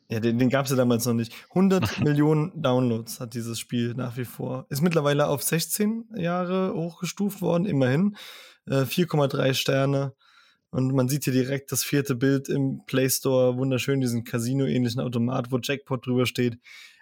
[0.10, 1.34] Ja, den, den gab es ja damals noch nicht.
[1.50, 4.66] 100 Millionen Downloads hat dieses Spiel nach wie vor.
[4.70, 8.18] Ist mittlerweile auf 16 Jahre hochgestuft worden, immerhin.
[8.66, 10.14] Äh, 4,3 Sterne.
[10.72, 13.58] Und man sieht hier direkt das vierte Bild im Play Store.
[13.58, 16.60] Wunderschön, diesen Casino-ähnlichen Automat, wo Jackpot drüber steht.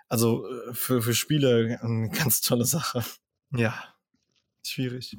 [0.09, 3.03] Also äh, für, für Spieler eine ganz tolle Sache.
[3.55, 3.73] Ja.
[4.65, 5.17] Schwierig.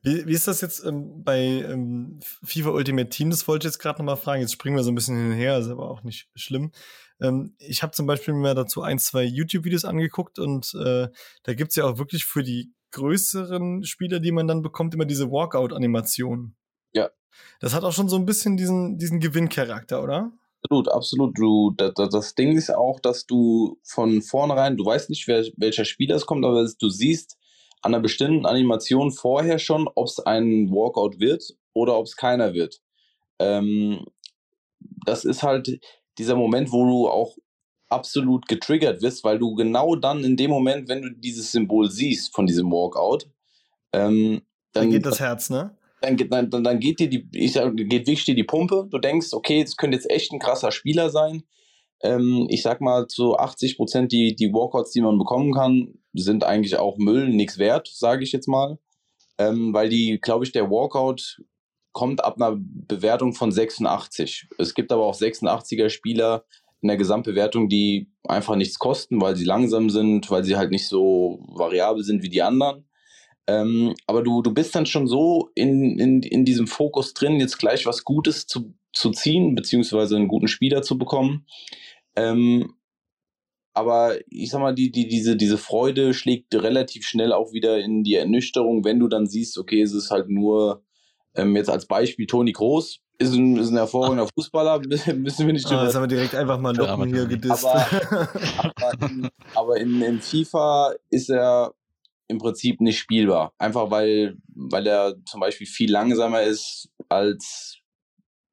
[0.00, 3.28] Wie, wie ist das jetzt ähm, bei ähm, FIFA Ultimate Team?
[3.28, 4.40] Das wollte ich jetzt gerade nochmal fragen.
[4.40, 6.72] Jetzt springen wir so ein bisschen hin und her, ist aber auch nicht schlimm.
[7.20, 11.08] Ähm, ich habe zum Beispiel mir dazu ein, zwei YouTube-Videos angeguckt und äh,
[11.42, 15.30] da gibt's ja auch wirklich für die größeren Spieler, die man dann bekommt, immer diese
[15.30, 16.54] Walkout-Animation.
[16.92, 17.10] Ja.
[17.60, 20.32] Das hat auch schon so ein bisschen diesen, diesen Gewinncharakter, oder?
[20.62, 21.38] Absolut, absolut.
[21.38, 25.84] Du, das, das Ding ist auch, dass du von vornherein, du weißt nicht, wer, welcher
[25.84, 27.36] Spieler es kommt, aber du siehst,
[27.82, 32.54] an einer bestimmten Animation vorher schon, ob es ein Walkout wird oder ob es keiner
[32.54, 32.80] wird.
[33.38, 34.04] Ähm,
[35.06, 35.80] das ist halt
[36.18, 37.36] dieser Moment, wo du auch
[37.88, 42.34] absolut getriggert wirst, weil du genau dann in dem Moment, wenn du dieses Symbol siehst
[42.34, 43.30] von diesem Walkout,
[43.92, 45.74] ähm, dann, dann geht das Herz, ne?
[46.00, 48.86] Dann, dann, dann geht dir die, ich sag, geht wirklich dir die Pumpe.
[48.90, 51.42] Du denkst, okay, das könnte jetzt echt ein krasser Spieler sein.
[52.02, 56.44] Ähm, ich sag mal, zu 80 Prozent die, die Walkouts, die man bekommen kann, sind
[56.44, 58.78] eigentlich auch Müll, nichts wert, sage ich jetzt mal.
[59.38, 61.42] Ähm, weil die, glaube ich, der Walkout
[61.98, 64.46] kommt ab einer Bewertung von 86.
[64.56, 66.44] Es gibt aber auch 86er Spieler
[66.80, 70.86] in der Gesamtbewertung, die einfach nichts kosten, weil sie langsam sind, weil sie halt nicht
[70.86, 72.88] so variabel sind wie die anderen.
[73.48, 77.58] Ähm, aber du, du bist dann schon so in, in, in diesem Fokus drin, jetzt
[77.58, 81.46] gleich was Gutes zu, zu ziehen, beziehungsweise einen guten Spieler zu bekommen.
[82.14, 82.74] Ähm,
[83.74, 88.04] aber ich sag mal, die, die, diese, diese Freude schlägt relativ schnell auch wieder in
[88.04, 90.84] die Ernüchterung, wenn du dann siehst, okay, es ist halt nur,
[91.38, 94.80] ähm, jetzt als Beispiel Toni Groß, ist ein, ist ein hervorragender Fußballer,
[95.16, 95.84] müssen wir nicht ah, drüber.
[95.84, 97.64] Das haben wir direkt einfach mal locken hier gedisst.
[97.64, 101.74] Aber, aber, in, aber in, in, FIFA ist er
[102.28, 103.52] im Prinzip nicht spielbar.
[103.58, 107.78] Einfach weil, weil er zum Beispiel viel langsamer ist als,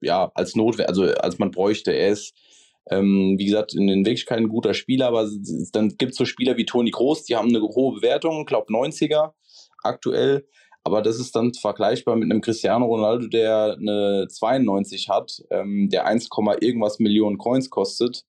[0.02, 1.92] ja, als Notwehr, also als man bräuchte.
[1.92, 2.34] Er ist
[2.92, 5.28] ähm, wie gesagt, in, in Wirklichkeit ein guter Spieler, aber
[5.74, 9.34] dann gibt es so Spieler wie Toni Groß, die haben eine hohe Bewertung, glaube 90er
[9.84, 10.48] aktuell.
[10.86, 16.06] Aber das ist dann vergleichbar mit einem Cristiano Ronaldo, der eine 92 hat, ähm, der
[16.06, 16.30] 1,
[16.62, 18.24] irgendwas Millionen Coins kostet.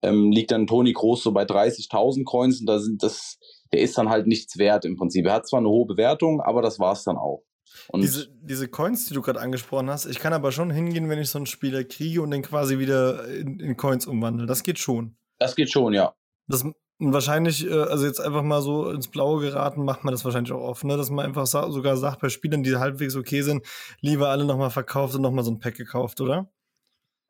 [0.00, 3.38] Ähm, liegt dann Toni Groß so bei 30.000 Coins und da sind das,
[3.72, 5.26] der ist dann halt nichts wert im Prinzip.
[5.26, 7.42] Er hat zwar eine hohe Bewertung, aber das war es dann auch.
[7.88, 11.18] Und diese, diese Coins, die du gerade angesprochen hast, ich kann aber schon hingehen, wenn
[11.18, 14.46] ich so einen Spieler kriege und den quasi wieder in, in Coins umwandle.
[14.46, 15.16] Das geht schon.
[15.38, 16.14] Das geht schon, ja.
[16.46, 16.64] Das
[16.98, 20.62] wahrscheinlich, äh, also jetzt einfach mal so ins Blaue geraten, macht man das wahrscheinlich auch
[20.62, 20.96] oft, ne?
[20.96, 23.64] Dass man einfach sogar sagt, bei Spielern, die halbwegs okay sind,
[24.00, 26.50] lieber alle nochmal verkauft und nochmal so ein Pack gekauft, oder?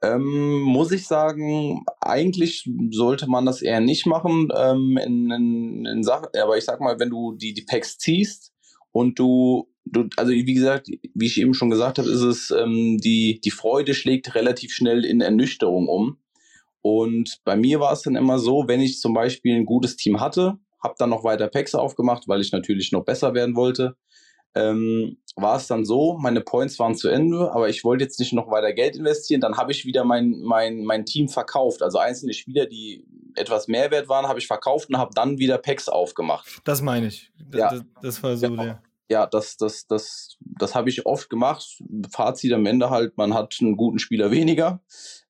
[0.02, 6.02] Ähm, muss ich sagen, eigentlich sollte man das eher nicht machen ähm, in, in, in
[6.04, 8.52] Sachen, aber ich sag mal, wenn du die, die Packs ziehst
[8.92, 12.98] und du du, also wie gesagt, wie ich eben schon gesagt habe, ist es, ähm,
[12.98, 16.18] die, die Freude schlägt relativ schnell in Ernüchterung um.
[16.83, 20.21] Und bei mir war es dann immer so, wenn ich zum Beispiel ein gutes Team
[20.21, 23.97] hatte, habe dann noch weiter Packs aufgemacht, weil ich natürlich noch besser werden wollte.
[24.55, 28.33] Ähm, war es dann so, meine Points waren zu Ende, aber ich wollte jetzt nicht
[28.33, 29.41] noch weiter Geld investieren.
[29.41, 31.83] Dann habe ich wieder mein, mein, mein Team verkauft.
[31.83, 33.05] Also einzelne Spieler, die
[33.37, 36.61] etwas mehr wert waren, habe ich verkauft und habe dann wieder Packs aufgemacht.
[36.64, 37.31] Das meine ich.
[37.51, 37.71] Das, Ja.
[37.71, 38.62] das, das war so Ja.
[38.64, 38.83] der.
[39.11, 41.81] Ja, das, das, das, das habe ich oft gemacht.
[42.12, 44.83] Fazit am Ende halt, man hat einen guten Spieler weniger.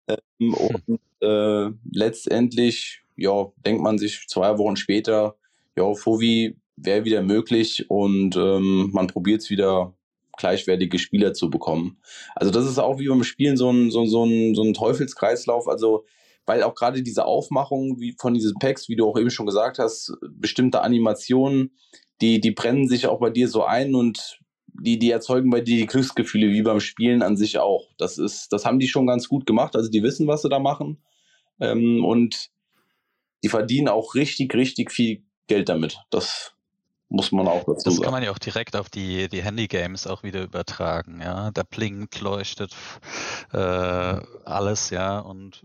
[0.08, 5.36] Ähm, und äh, letztendlich, ja, denkt man sich zwei Wochen später,
[5.76, 9.94] ja, Fovi wäre wieder möglich und ähm, man probiert es wieder
[10.36, 11.98] gleichwertige Spieler zu bekommen.
[12.36, 15.66] Also das ist auch wie beim Spielen so ein, so, so ein, so ein Teufelskreislauf.
[15.66, 16.04] Also
[16.48, 19.78] weil auch gerade diese Aufmachung wie von diesen Packs, wie du auch eben schon gesagt
[19.78, 21.76] hast, bestimmte Animationen,
[22.22, 24.40] die, die brennen sich auch bei dir so ein und
[24.80, 27.88] die, die erzeugen bei dir die Glücksgefühle wie beim Spielen an sich auch.
[27.98, 29.76] Das ist, das haben die schon ganz gut gemacht.
[29.76, 31.02] Also die wissen, was sie da machen.
[31.60, 32.50] Ähm, und
[33.42, 35.98] die verdienen auch richtig, richtig viel Geld damit.
[36.10, 36.54] Das
[37.08, 38.10] muss man auch dazu Das kann sagen.
[38.12, 41.50] man ja auch direkt auf die, die Handy-Games auch wieder übertragen, ja.
[41.52, 42.74] Da blinkt, leuchtet
[43.52, 45.64] äh, alles, ja, und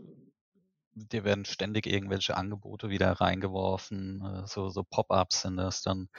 [0.95, 6.09] dir werden ständig irgendwelche Angebote wieder reingeworfen, äh, so, so Pop-ups sind das dann,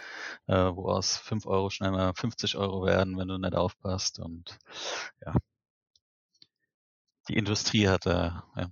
[0.46, 4.58] äh, wo aus 5 Euro schnell mal 50 Euro werden, wenn du nicht aufpasst und
[5.24, 5.34] ja.
[7.28, 8.70] Die Industrie hat da, ja.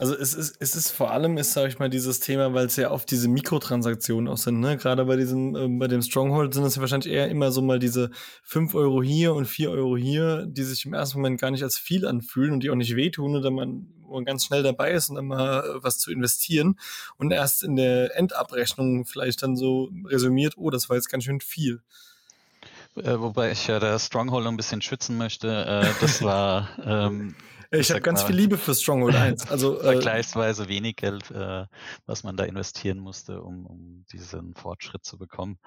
[0.00, 2.76] Also es ist, es ist vor allem, ist, sag ich mal, dieses Thema, weil es
[2.76, 4.78] ja oft diese Mikrotransaktionen auch sind, ne?
[4.78, 7.78] Gerade bei diesem, ähm, bei dem Stronghold sind es ja wahrscheinlich eher immer so mal
[7.78, 8.10] diese
[8.44, 11.76] 5 Euro hier und 4 Euro hier, die sich im ersten Moment gar nicht als
[11.76, 15.10] viel anfühlen und die auch nicht wehtun, oder man, wo man ganz schnell dabei ist
[15.10, 16.78] und dann mal äh, was zu investieren
[17.18, 21.42] und erst in der Endabrechnung vielleicht dann so resümiert, oh, das war jetzt ganz schön
[21.42, 21.82] viel.
[22.96, 25.48] Äh, wobei ich ja der Stronghold noch ein bisschen schützen möchte.
[25.66, 27.34] Äh, das war ähm,
[27.72, 29.46] Ich habe ganz mal- viel Liebe für Stronghold 1.
[29.50, 31.66] Also äh, vergleichsweise wenig Geld, äh,
[32.06, 35.58] was man da investieren musste, um, um diesen Fortschritt zu bekommen.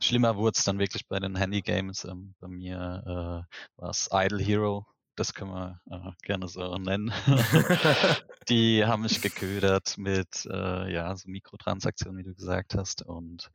[0.00, 2.04] Schlimmer wurde es dann wirklich bei den Handy-Games.
[2.04, 3.02] Ähm, bei mir
[3.46, 4.86] äh, war es Idle Hero.
[5.14, 7.12] Das können wir äh, gerne so nennen.
[8.48, 13.02] Die haben mich geködert mit äh, ja, so Mikrotransaktionen, wie du gesagt hast.
[13.02, 13.50] Und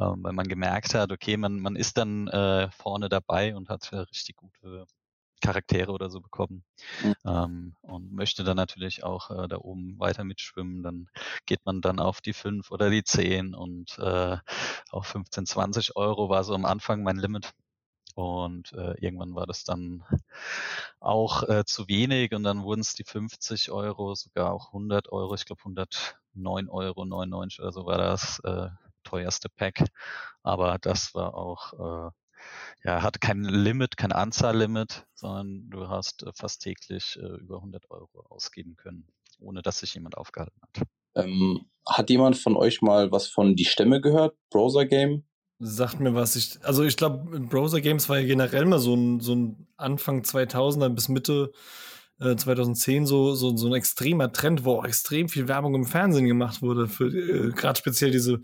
[0.00, 3.90] ähm, weil man gemerkt hat, okay, man, man ist dann äh, vorne dabei und hat
[3.92, 4.84] äh, richtig gute
[5.40, 6.64] Charaktere oder so bekommen
[7.02, 7.14] Mhm.
[7.24, 11.08] ähm, und möchte dann natürlich auch äh, da oben weiter mitschwimmen, dann
[11.46, 14.36] geht man dann auf die 5 oder die 10 und äh,
[14.90, 17.52] auf 15, 20 Euro war so am Anfang mein Limit.
[18.14, 20.02] Und äh, irgendwann war das dann
[21.00, 25.34] auch äh, zu wenig und dann wurden es die 50 Euro, sogar auch 100 Euro,
[25.34, 28.68] ich glaube 109 Euro, 99 oder so war das äh,
[29.04, 29.84] teuerste Pack.
[30.42, 32.10] Aber das war auch äh,
[32.84, 37.90] ja, hatte kein Limit, kein Anzahllimit, sondern du hast äh, fast täglich äh, über 100
[37.90, 40.86] Euro ausgeben können, ohne dass sich jemand aufgehalten hat.
[41.14, 44.36] Ähm, hat jemand von euch mal was von Die Stämme gehört?
[44.50, 45.24] Browser Game?
[45.58, 46.36] sagt mir was.
[46.36, 50.22] Ich, also ich glaube, Browser Games war ja generell mal so ein, so ein Anfang
[50.22, 51.52] 2000er bis Mitte
[52.20, 56.26] äh, 2010 so, so, so ein extremer Trend, wo auch extrem viel Werbung im Fernsehen
[56.26, 56.88] gemacht wurde.
[56.88, 58.40] Für äh, gerade speziell diese,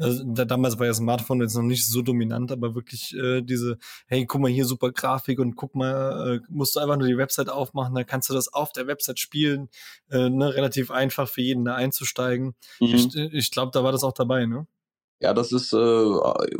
[0.00, 3.78] äh, da, damals war ja Smartphone jetzt noch nicht so dominant, aber wirklich äh, diese,
[4.06, 7.18] hey, guck mal hier super Grafik und guck mal, äh, musst du einfach nur die
[7.18, 9.68] Website aufmachen, dann kannst du das auf der Website spielen.
[10.10, 12.54] Äh, ne, relativ einfach für jeden da einzusteigen.
[12.80, 12.94] Mhm.
[12.94, 14.66] Ich, ich glaube, da war das auch dabei, ne?
[15.20, 16.16] Ja, das ist, äh,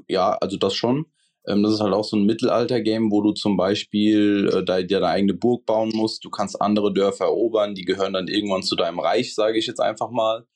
[0.08, 1.06] ja, also das schon.
[1.46, 5.00] Ähm, das ist halt auch so ein Mittelalter-Game, wo du zum Beispiel äh, da, dir
[5.00, 6.24] deine eigene Burg bauen musst.
[6.24, 9.80] Du kannst andere Dörfer erobern, die gehören dann irgendwann zu deinem Reich, sage ich jetzt
[9.80, 10.46] einfach mal.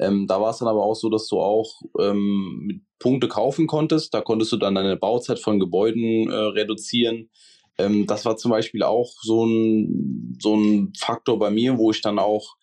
[0.00, 4.14] Ähm, da war es dann aber auch so, dass du auch ähm, Punkte kaufen konntest.
[4.14, 7.28] Da konntest du dann deine Bauzeit von Gebäuden äh, reduzieren.
[7.76, 12.00] Ähm, das war zum Beispiel auch so ein, so ein Faktor bei mir, wo ich
[12.00, 12.56] dann auch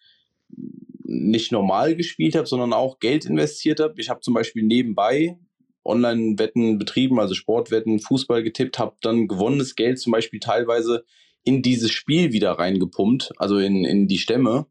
[1.04, 3.94] nicht normal gespielt habe, sondern auch Geld investiert habe.
[3.98, 5.38] Ich habe zum Beispiel nebenbei
[5.86, 11.06] Online-Wetten betrieben, also Sportwetten, Fußball getippt, habe dann gewonnenes Geld zum Beispiel teilweise
[11.44, 14.66] in dieses Spiel wieder reingepumpt, also in, in die Stämme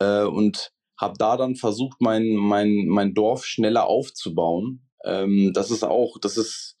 [0.00, 4.86] äh, und habe da dann versucht, mein, mein, mein Dorf schneller aufzubauen.
[5.04, 6.76] Ähm, das ist auch, das ist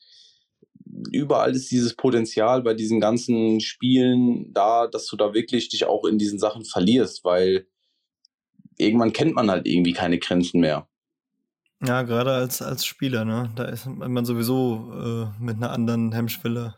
[1.12, 6.04] überall ist dieses Potenzial bei diesen ganzen Spielen da, dass du da wirklich dich auch
[6.04, 7.66] in diesen Sachen verlierst, weil
[8.76, 10.88] irgendwann kennt man halt irgendwie keine Grenzen mehr.
[11.82, 13.50] Ja, gerade als, als Spieler, ne?
[13.56, 16.74] Da ist man sowieso äh, mit einer anderen Hemmschwelle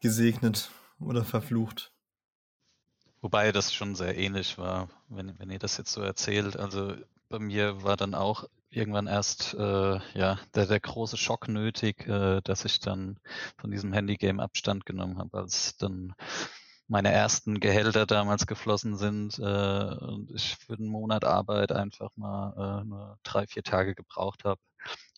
[0.00, 1.93] gesegnet oder verflucht.
[3.24, 6.58] Wobei das schon sehr ähnlich war, wenn, wenn ihr das jetzt so erzählt.
[6.58, 6.94] Also
[7.30, 12.42] bei mir war dann auch irgendwann erst äh, ja der, der große Schock nötig, äh,
[12.42, 13.18] dass ich dann
[13.56, 16.14] von diesem Handygame Abstand genommen habe, als dann
[16.86, 22.82] meine ersten Gehälter damals geflossen sind äh, und ich für einen Monat Arbeit einfach mal
[22.82, 24.60] äh, nur drei, vier Tage gebraucht habe,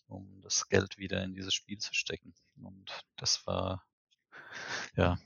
[0.07, 2.33] um das Geld wieder in dieses Spiel zu stecken.
[2.55, 3.83] Und das war,
[4.95, 5.17] ja.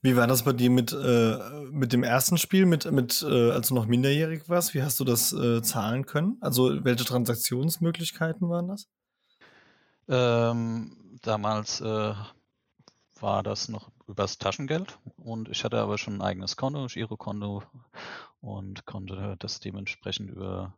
[0.00, 1.38] Wie war das bei dir mit, äh,
[1.70, 4.74] mit dem ersten Spiel, mit, mit, äh, als du noch minderjährig warst?
[4.74, 6.36] Wie hast du das äh, zahlen können?
[6.40, 8.88] Also welche Transaktionsmöglichkeiten waren das?
[10.08, 12.14] Ähm, damals äh,
[13.20, 17.62] war das noch übers Taschengeld und ich hatte aber schon ein eigenes Konto, Girokonto
[18.40, 20.76] und konnte das dementsprechend über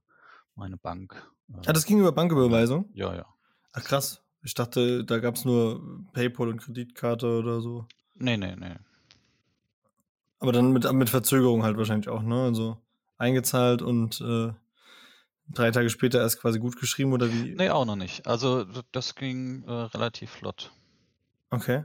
[0.54, 1.14] meine Bank.
[1.48, 2.90] Äh, ah, das ging über Banküberweisung?
[2.94, 3.26] Ja, ja.
[3.72, 4.20] Ach krass.
[4.42, 7.86] Ich dachte, da gab es nur PayPal und Kreditkarte oder so.
[8.14, 8.76] Nee, nee, nee.
[10.44, 12.44] Aber dann mit, mit Verzögerung halt wahrscheinlich auch, ne?
[12.44, 12.76] Also
[13.16, 14.52] eingezahlt und äh,
[15.48, 17.54] drei Tage später erst quasi gut geschrieben oder wie?
[17.54, 18.26] Nee, auch noch nicht.
[18.26, 20.70] Also das ging äh, relativ flott.
[21.48, 21.84] Okay.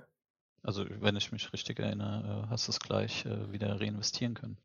[0.61, 4.57] Also wenn ich mich richtig erinnere, äh, hast du es gleich äh, wieder reinvestieren können.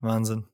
[0.00, 0.48] Wahnsinn.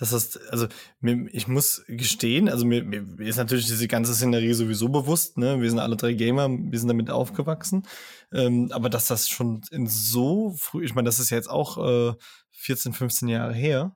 [0.00, 0.66] Das ist, also
[1.02, 5.60] ich muss gestehen, also mir, mir ist natürlich diese ganze Szenerie sowieso bewusst, ne?
[5.60, 7.86] Wir sind alle drei Gamer, wir sind damit aufgewachsen.
[8.32, 11.76] Ähm, aber dass das schon in so früh, ich meine, das ist ja jetzt auch
[11.76, 12.14] äh,
[12.52, 13.94] 14, 15 Jahre her.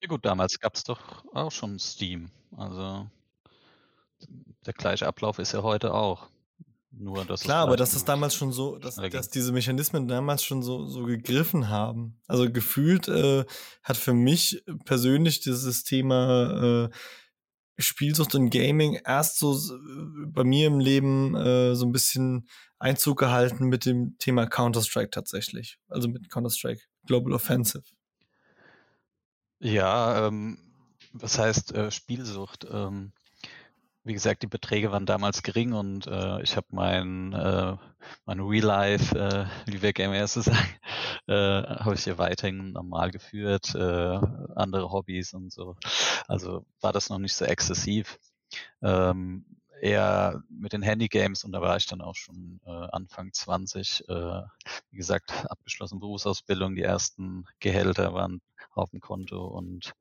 [0.00, 2.30] Ja gut, damals gab es doch auch schon Steam.
[2.56, 3.10] Also
[4.64, 6.28] der gleiche Ablauf ist ja heute auch.
[6.94, 10.62] Nur, dass Klar, aber dass das damals schon so, dass, dass diese Mechanismen damals schon
[10.62, 12.20] so, so gegriffen haben.
[12.26, 13.44] Also gefühlt äh,
[13.82, 16.90] hat für mich persönlich dieses Thema äh,
[17.78, 19.58] Spielsucht und Gaming erst so
[20.26, 22.46] bei mir im Leben äh, so ein bisschen
[22.78, 25.78] Einzug gehalten mit dem Thema Counter-Strike tatsächlich.
[25.88, 27.84] Also mit Counter-Strike Global Offensive.
[29.60, 30.58] Ja, ähm,
[31.12, 32.66] was heißt äh, Spielsucht?
[32.70, 33.12] Ähm,
[34.04, 37.76] wie gesagt, die Beträge waren damals gering und äh, ich habe mein, äh,
[38.24, 40.76] mein Real Life, äh, wie wir GMS sagen,
[41.28, 44.18] äh, habe ich hier weiterhin normal geführt, äh,
[44.56, 45.76] andere Hobbys und so.
[46.26, 48.18] Also war das noch nicht so exzessiv.
[48.82, 49.44] Ähm,
[49.80, 54.08] eher mit den Handygames und da war ich dann auch schon äh, Anfang 20.
[54.08, 54.42] Äh,
[54.90, 59.92] wie gesagt, abgeschlossen Berufsausbildung, die ersten Gehälter waren auf dem Konto und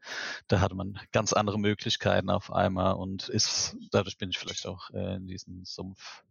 [0.47, 4.89] da hatte man ganz andere Möglichkeiten auf einmal und ist, dadurch bin ich vielleicht auch
[4.91, 6.24] äh, in diesen Sumpf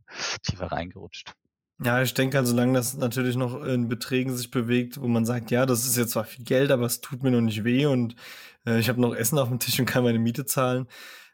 [0.42, 1.34] tiefer reingerutscht.
[1.82, 5.50] Ja, ich denke, also, solange das natürlich noch in Beträgen sich bewegt, wo man sagt,
[5.50, 8.16] ja, das ist jetzt zwar viel Geld, aber es tut mir noch nicht weh und
[8.66, 10.88] äh, ich habe noch Essen auf dem Tisch und kann meine Miete zahlen.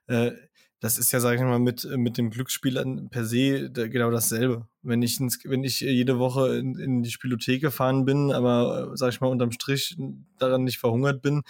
[0.07, 0.33] Äh,
[0.81, 4.67] das ist ja, sage ich mal, mit, mit dem Glücksspiel per se genau dasselbe.
[4.83, 9.11] Wenn ich, ins, wenn ich jede Woche in, in die Spielothek gefahren bin, aber, sage
[9.11, 9.97] ich mal, unterm Strich
[10.39, 11.43] daran nicht verhungert bin,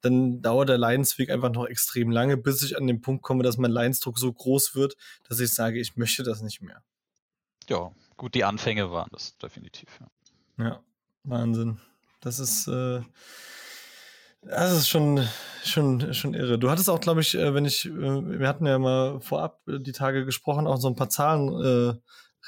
[0.00, 3.56] dann dauert der Leidensweg einfach noch extrem lange, bis ich an den Punkt komme, dass
[3.56, 4.96] mein Leidensdruck so groß wird,
[5.28, 6.82] dass ich sage, ich möchte das nicht mehr.
[7.68, 9.88] Ja, gut, die Anfänge waren das definitiv.
[10.58, 10.82] Ja, ja
[11.22, 11.78] Wahnsinn.
[12.20, 13.00] Das ist, äh,
[14.42, 15.26] das ist schon,
[15.64, 16.58] schon, schon irre.
[16.58, 19.92] Du hattest auch, glaube ich, äh, wenn ich, äh, wir hatten ja mal vorab die
[19.92, 21.94] Tage gesprochen, auch so ein paar Zahlen äh,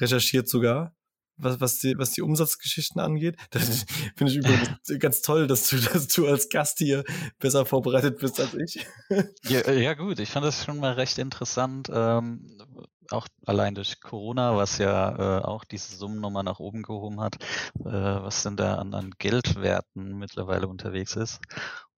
[0.01, 0.95] recherchiert sogar,
[1.37, 3.37] was, was, die, was die Umsatzgeschichten angeht.
[3.51, 7.05] Das finde ich übrigens ganz toll, dass du, dass du als Gast hier
[7.39, 8.85] besser vorbereitet bist als ich.
[9.45, 11.89] Ja, ja gut, ich fand das schon mal recht interessant.
[11.93, 12.59] Ähm,
[13.11, 17.37] auch allein durch Corona, was ja äh, auch diese Summen nochmal nach oben gehoben hat,
[17.81, 21.41] äh, was denn da an, an Geldwerten mittlerweile unterwegs ist.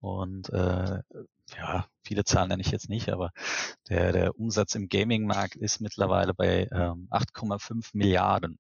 [0.01, 1.01] Und äh,
[1.57, 3.31] ja, viele Zahlen nenne ich jetzt nicht, aber
[3.88, 8.59] der, der Umsatz im Gaming-Markt ist mittlerweile bei ähm, 8,5 Milliarden.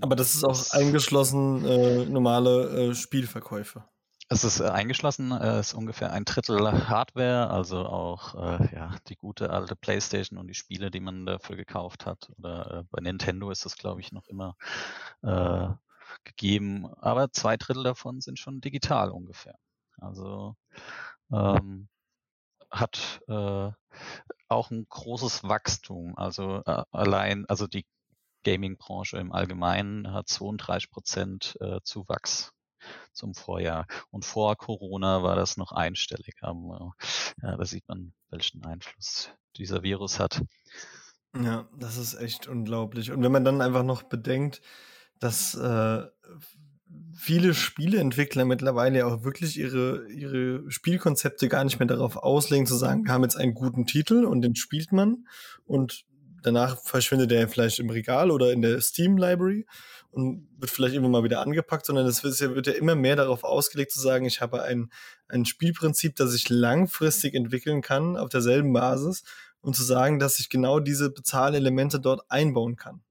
[0.00, 3.84] Aber das ist auch eingeschlossen äh, normale äh, Spielverkäufe.
[4.32, 9.16] Es ist äh, eingeschlossen, äh, ist ungefähr ein Drittel Hardware, also auch äh, ja, die
[9.16, 12.30] gute alte PlayStation und die Spiele, die man dafür gekauft hat.
[12.38, 14.56] Oder äh, bei Nintendo ist das, glaube ich, noch immer
[15.22, 15.70] äh,
[16.22, 16.86] gegeben.
[17.00, 19.56] Aber zwei Drittel davon sind schon digital ungefähr.
[19.96, 20.54] Also
[21.32, 21.88] ähm,
[22.70, 23.70] hat äh,
[24.46, 26.16] auch ein großes Wachstum.
[26.16, 27.84] Also äh, allein, also die
[28.44, 32.52] Gaming-Branche im Allgemeinen hat 32 Prozent äh, Zuwachs
[33.12, 33.86] zum Vorjahr.
[34.10, 36.36] Und vor Corona war das noch einstellig.
[36.40, 36.94] Aber
[37.42, 40.42] ja, da sieht man, welchen Einfluss dieser Virus hat.
[41.34, 43.12] Ja, das ist echt unglaublich.
[43.12, 44.60] Und wenn man dann einfach noch bedenkt,
[45.20, 46.06] dass äh,
[47.14, 53.04] viele Spieleentwickler mittlerweile auch wirklich ihre, ihre Spielkonzepte gar nicht mehr darauf auslegen, zu sagen,
[53.04, 55.26] wir haben jetzt einen guten Titel und den spielt man
[55.66, 56.04] und
[56.42, 59.66] danach verschwindet er vielleicht im Regal oder in der Steam Library
[60.12, 63.92] und wird vielleicht immer mal wieder angepackt, sondern es wird, ja immer mehr darauf ausgelegt
[63.92, 64.90] zu sagen, ich habe ein,
[65.28, 69.22] ein Spielprinzip, das ich langfristig entwickeln kann auf derselben Basis
[69.60, 73.02] und zu sagen, dass ich genau diese Bezahlelemente dort einbauen kann.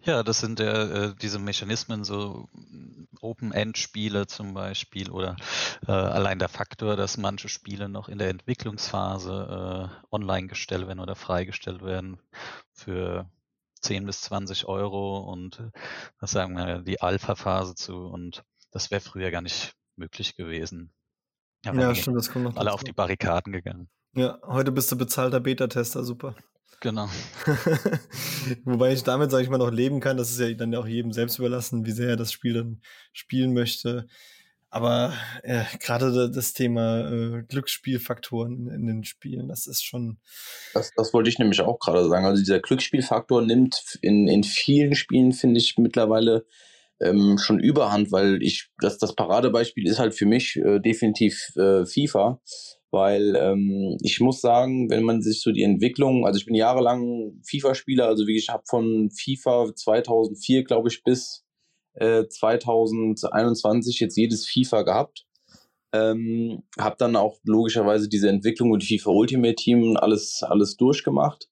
[0.00, 2.48] Ja, das sind ja äh, diese Mechanismen, so
[3.20, 5.36] Open-End-Spiele zum Beispiel oder
[5.86, 11.00] äh, allein der Faktor, dass manche Spiele noch in der Entwicklungsphase äh, online gestellt werden
[11.00, 12.18] oder freigestellt werden
[12.72, 13.28] für
[13.80, 15.70] 10 bis 20 Euro und äh,
[16.20, 20.92] das sagen wir die Alpha-Phase zu und das wäre früher gar nicht möglich gewesen.
[21.64, 22.56] Ja, ja stimmt, das kommt noch.
[22.56, 22.74] Alle dazu.
[22.74, 23.88] auf die Barrikaden gegangen.
[24.14, 26.34] Ja, heute bist du bezahlter Beta-Tester, super.
[26.80, 27.08] Genau.
[28.64, 30.16] Wobei ich damit, sage ich mal, noch leben kann.
[30.16, 33.54] Das ist ja dann auch jedem selbst überlassen, wie sehr er das Spiel dann spielen
[33.54, 34.06] möchte.
[34.68, 40.18] Aber äh, gerade das Thema äh, Glücksspielfaktoren in den Spielen, das ist schon.
[40.74, 42.26] Das, das wollte ich nämlich auch gerade sagen.
[42.26, 46.46] Also dieser Glücksspielfaktor nimmt in, in vielen Spielen, finde ich, mittlerweile
[47.00, 51.84] ähm, schon überhand, weil ich, das, das Paradebeispiel ist halt für mich äh, definitiv äh,
[51.86, 52.40] FIFA
[52.96, 57.40] weil ähm, ich muss sagen, wenn man sich so die Entwicklung, also ich bin jahrelang
[57.44, 61.44] FIFA-Spieler, also wie ich habe von FIFA 2004, glaube ich, bis
[61.96, 65.26] äh, 2021 jetzt jedes FIFA gehabt.
[65.92, 71.48] Ähm, habe dann auch logischerweise diese Entwicklung und FIFA Ultimate Team alles alles durchgemacht.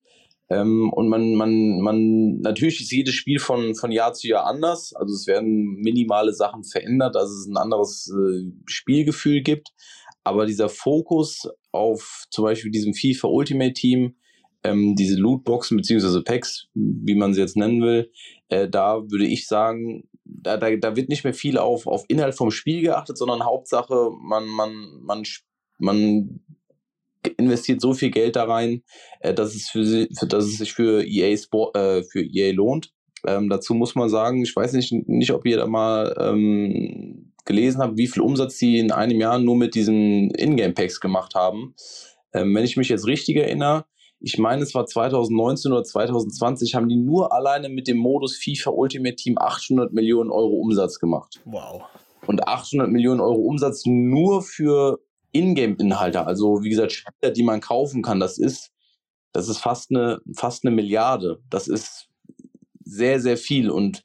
[0.51, 4.93] Ähm, und man, man, man, natürlich ist jedes Spiel von, von Jahr zu Jahr anders.
[4.95, 9.71] Also es werden minimale Sachen verändert, dass es ein anderes äh, Spielgefühl gibt.
[10.23, 14.17] Aber dieser Fokus auf zum Beispiel diesem FIFA Ultimate Team,
[14.63, 18.11] ähm, diese Lootboxen beziehungsweise Packs, wie man sie jetzt nennen will,
[18.49, 22.35] äh, da würde ich sagen, da, da, da wird nicht mehr viel auf, auf Inhalt
[22.35, 24.71] vom Spiel geachtet, sondern Hauptsache, man, man,
[25.03, 25.23] man,
[25.79, 26.41] man
[27.39, 28.83] investiert so viel Geld da rein,
[29.21, 32.93] äh, dass, es für, für, dass es sich für EA, Sport, äh, für EA lohnt.
[33.27, 37.81] Ähm, dazu muss man sagen, ich weiß nicht, nicht ob ihr da mal ähm, gelesen
[37.81, 41.75] habe, wie viel Umsatz sie in einem Jahr nur mit diesen Ingame-Packs gemacht haben.
[42.33, 43.87] Ähm, wenn ich mich jetzt richtig erinnere,
[44.25, 48.71] ich meine, es war 2019 oder 2020, haben die nur alleine mit dem Modus FIFA
[48.71, 51.43] Ultimate Team 800 Millionen Euro Umsatz gemacht.
[51.45, 51.83] Wow.
[52.27, 54.99] Und 800 Millionen Euro Umsatz nur für
[55.33, 58.71] Ingame-Inhalte, also wie gesagt, Spieler, die man kaufen kann, das ist,
[59.33, 61.41] das ist fast eine, fast eine Milliarde.
[61.51, 62.09] Das ist
[62.83, 63.69] sehr, sehr viel.
[63.69, 64.03] Und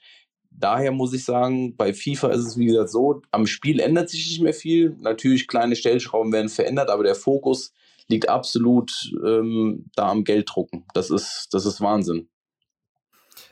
[0.51, 4.27] daher muss ich sagen, bei FIFA ist es wie gesagt so, am Spiel ändert sich
[4.27, 4.97] nicht mehr viel.
[4.99, 7.71] Natürlich kleine Stellschrauben werden verändert, aber der Fokus
[8.09, 8.91] liegt absolut
[9.25, 10.85] ähm, da am Gelddrucken.
[10.93, 12.27] Das ist, das ist Wahnsinn.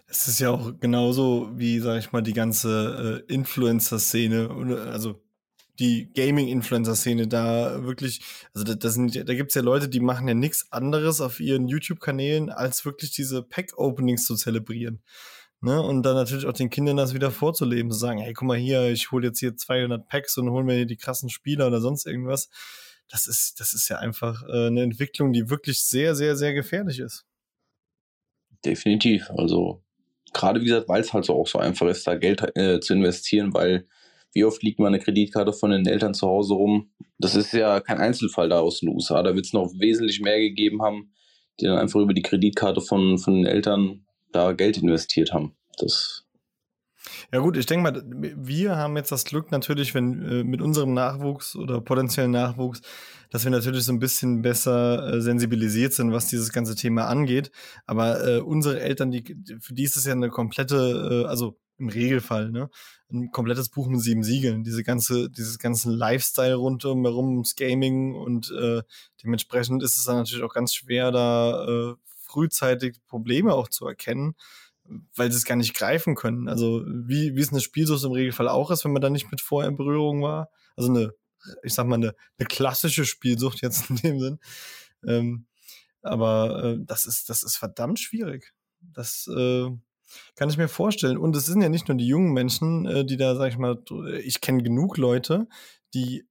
[0.08, 4.50] Es ist ja auch genauso wie, sag ich mal, die ganze äh, Influencer-Szene,
[4.92, 5.22] also
[5.80, 8.22] die Gaming-Influencer-Szene da wirklich,
[8.54, 11.68] also da, das sind, da gibt's ja Leute, die machen ja nichts anderes auf ihren
[11.68, 15.04] YouTube-Kanälen, als wirklich diese Pack-Openings zu zelebrieren.
[15.62, 15.82] Ne?
[15.82, 18.90] Und dann natürlich auch den Kindern das wieder vorzuleben, zu sagen, hey, guck mal hier,
[18.90, 22.06] ich hole jetzt hier 200 Packs und hol mir hier die krassen Spieler oder sonst
[22.06, 22.50] irgendwas.
[23.10, 27.00] Das ist, das ist ja einfach äh, eine Entwicklung, die wirklich sehr, sehr, sehr gefährlich
[27.00, 27.26] ist.
[28.66, 29.30] Definitiv.
[29.32, 29.82] Also
[30.34, 32.94] gerade wie gesagt, weil es halt so auch so einfach ist, da Geld äh, zu
[32.94, 33.88] investieren, weil
[34.34, 36.92] wie oft liegt mal eine Kreditkarte von den Eltern zu Hause rum?
[37.18, 39.24] Das ist ja kein Einzelfall da aus den USA.
[39.24, 41.14] Da wird es noch wesentlich mehr gegeben haben,
[41.60, 45.56] die dann einfach über die Kreditkarte von, von den Eltern da Geld investiert haben.
[45.78, 46.27] Das
[47.34, 50.94] ja gut, ich denke mal, wir haben jetzt das Glück natürlich, wenn äh, mit unserem
[50.94, 52.82] Nachwuchs oder potenziellen Nachwuchs,
[53.30, 57.52] dass wir natürlich so ein bisschen besser äh, sensibilisiert sind, was dieses ganze Thema angeht.
[57.86, 59.24] Aber äh, unsere Eltern, die,
[59.60, 62.70] für die ist es ja eine komplette, äh, also im Regelfall, ne,
[63.12, 64.64] ein komplettes Buch mit sieben Siegeln.
[64.64, 68.82] Diese ganze, dieses ganze Lifestyle rundherum ums Gaming und äh,
[69.24, 71.96] dementsprechend ist es dann natürlich auch ganz schwer, da äh,
[72.28, 74.36] frühzeitig Probleme auch zu erkennen,
[75.16, 76.48] weil sie es gar nicht greifen können.
[76.48, 79.42] Also wie, wie es eine Spielsucht im Regelfall auch ist, wenn man da nicht mit
[79.42, 80.50] vorher in Berührung war.
[80.76, 81.14] Also eine,
[81.64, 84.40] ich sag mal, eine, eine klassische Spielsucht jetzt in dem Sinn.
[85.06, 85.46] Ähm,
[86.02, 88.54] aber äh, das ist, das ist verdammt schwierig.
[88.80, 89.70] Das äh,
[90.36, 91.18] kann ich mir vorstellen.
[91.18, 93.84] Und es sind ja nicht nur die jungen Menschen, äh, die da, sag ich mal,
[94.24, 95.48] ich kenne genug Leute,
[95.94, 96.26] die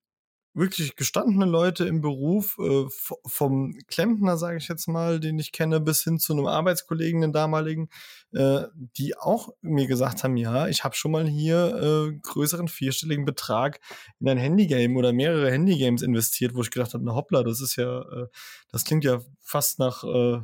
[0.57, 2.86] wirklich gestandene Leute im Beruf, äh,
[3.26, 7.32] vom Klempner, sage ich jetzt mal, den ich kenne, bis hin zu einem Arbeitskollegen, den
[7.32, 7.90] damaligen,
[8.32, 8.62] äh,
[8.96, 13.80] die auch mir gesagt haben, ja, ich habe schon mal hier äh, größeren vierstelligen Betrag
[14.18, 17.76] in ein Handygame oder mehrere Handygames investiert, wo ich gedacht habe, na hoppla, das ist
[17.76, 18.26] ja, äh,
[18.72, 20.40] das klingt ja fast nach äh,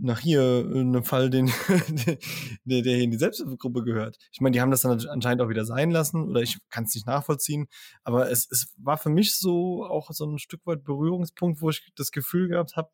[0.00, 1.46] nach hier äh, einem Fall, den,
[2.64, 4.16] der, der hier in die Selbsthilfegruppe gehört.
[4.32, 6.94] Ich meine, die haben das dann anscheinend auch wieder sein lassen oder ich kann es
[6.94, 7.68] nicht nachvollziehen,
[8.02, 11.92] aber es, es war für mich so auch so ein Stück weit Berührungspunkt, wo ich
[11.96, 12.90] das Gefühl gehabt habe,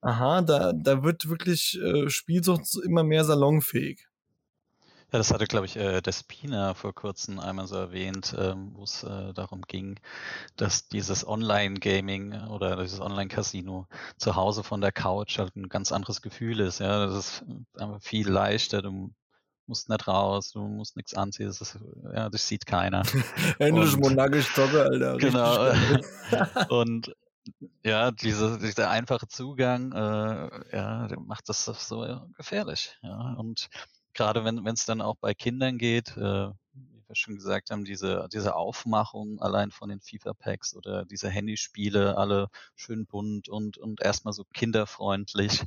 [0.00, 4.09] aha, da, da wird wirklich äh, Spielsucht immer mehr salonfähig.
[5.12, 8.84] Ja, das hatte, glaube ich, äh, der Spina vor kurzem einmal so erwähnt, ähm, wo
[8.84, 9.98] es äh, darum ging,
[10.56, 13.88] dass dieses Online-Gaming oder dieses Online-Casino
[14.18, 16.78] zu Hause von der Couch halt ein ganz anderes Gefühl ist.
[16.78, 17.44] Ja, das ist
[17.76, 18.82] einfach viel leichter.
[18.82, 19.10] Du
[19.66, 21.78] musst nicht raus, du musst nichts anziehen, das, ist,
[22.14, 23.02] ja, das sieht keiner.
[23.58, 25.16] Endlich monarchisch Zocke, Alter.
[25.18, 25.72] Genau.
[26.68, 27.14] und
[27.82, 32.96] ja, diese, dieser einfache Zugang, äh, ja, der macht das so gefährlich.
[33.02, 33.34] Ja.
[33.38, 33.68] Und
[34.14, 38.28] gerade wenn es dann auch bei Kindern geht, äh, wie wir schon gesagt haben, diese,
[38.32, 44.32] diese Aufmachung allein von den FIFA-Packs oder diese Handyspiele, alle schön bunt und, und erstmal
[44.32, 45.64] so kinderfreundlich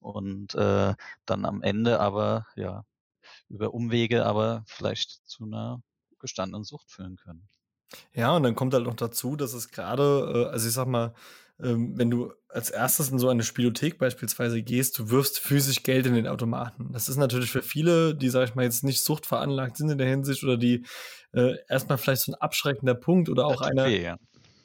[0.00, 0.94] und äh,
[1.26, 2.84] dann am Ende aber, ja,
[3.48, 5.82] über Umwege aber vielleicht zu einer
[6.18, 7.48] gestandenen Sucht führen können.
[8.12, 11.14] Ja, und dann kommt halt noch dazu, dass es gerade, äh, also ich sag mal,
[11.62, 16.06] ähm, wenn du als erstes in so eine Spielothek beispielsweise gehst, du wirfst physisch Geld
[16.06, 16.92] in den Automaten.
[16.92, 20.08] Das ist natürlich für viele, die, sag ich mal, jetzt nicht suchtveranlagt sind in der
[20.08, 20.84] Hinsicht oder die
[21.32, 23.86] äh, erstmal vielleicht so ein abschreckender Punkt oder auch einer.
[23.86, 24.16] Weh, ja.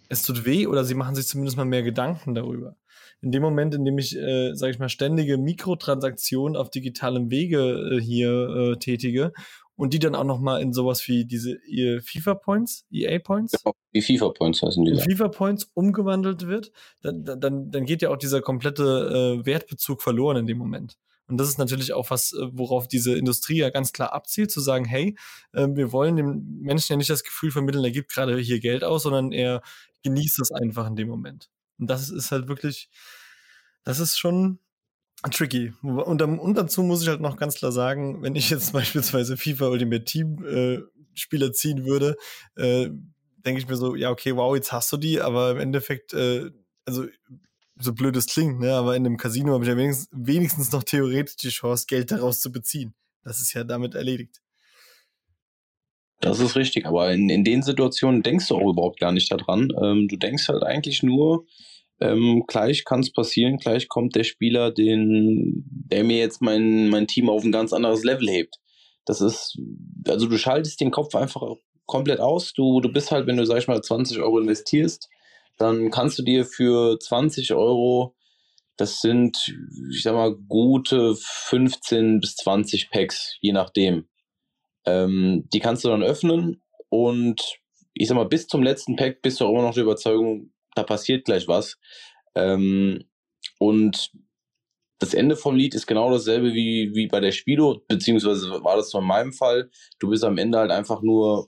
[0.09, 2.75] Es tut weh oder sie machen sich zumindest mal mehr Gedanken darüber.
[3.21, 7.93] In dem Moment, in dem ich, äh, sage ich mal, ständige Mikrotransaktionen auf digitalem Wege
[7.93, 9.33] äh, hier äh, tätige
[9.75, 11.59] und die dann auch noch mal in sowas wie diese
[12.01, 14.95] FIFA Points, EA Points, ja, die FIFA Points heißen die.
[14.99, 16.71] FIFA Points umgewandelt wird,
[17.01, 20.97] dann, dann, dann geht ja auch dieser komplette äh, Wertbezug verloren in dem Moment.
[21.27, 24.61] Und das ist natürlich auch was, äh, worauf diese Industrie ja ganz klar abzielt, zu
[24.61, 25.15] sagen, hey,
[25.53, 28.83] äh, wir wollen dem Menschen ja nicht das Gefühl vermitteln, er gibt gerade hier Geld
[28.83, 29.61] aus, sondern er
[30.03, 31.49] genießt es einfach in dem Moment.
[31.79, 32.89] Und das ist halt wirklich,
[33.83, 34.59] das ist schon
[35.31, 35.73] tricky.
[35.81, 39.67] Und, und, dazu muss ich halt noch ganz klar sagen, wenn ich jetzt beispielsweise FIFA
[39.67, 40.79] Ultimate Team äh,
[41.13, 42.17] Spieler ziehen würde,
[42.55, 42.89] äh,
[43.45, 46.49] denke ich mir so, ja, okay, wow, jetzt hast du die, aber im Endeffekt, äh,
[46.85, 47.05] also
[47.79, 50.83] so blöd es klingt, ne, aber in einem Casino habe ich ja wenigstens, wenigstens noch
[50.83, 52.93] theoretisch die Chance, Geld daraus zu beziehen.
[53.23, 54.41] Das ist ja damit erledigt.
[56.19, 59.69] Das ist richtig, aber in, in den Situationen denkst du auch überhaupt gar nicht daran.
[59.81, 61.45] Ähm, du denkst halt eigentlich nur,
[61.99, 67.07] ähm, gleich kann es passieren, gleich kommt der Spieler, den, der mir jetzt mein, mein
[67.07, 68.55] Team auf ein ganz anderes Level hebt.
[69.05, 69.57] Das ist,
[70.07, 71.43] also du schaltest den Kopf einfach
[71.85, 72.53] komplett aus.
[72.53, 75.09] Du, du bist halt, wenn du, sag ich mal, 20 Euro investierst,
[75.57, 78.15] dann kannst du dir für 20 Euro,
[78.77, 79.55] das sind,
[79.91, 84.07] ich sag mal, gute 15 bis 20 Packs, je nachdem.
[84.85, 87.59] Ähm, die kannst du dann öffnen und
[87.93, 90.83] ich sag mal, bis zum letzten Pack bist du auch immer noch der Überzeugung, da
[90.83, 91.77] passiert gleich was.
[92.35, 93.05] Ähm,
[93.59, 94.11] und
[94.99, 98.89] das Ende vom Lied ist genau dasselbe wie, wie bei der Spilo, beziehungsweise war das
[98.89, 99.69] so in meinem Fall.
[99.99, 101.47] Du bist am Ende halt einfach nur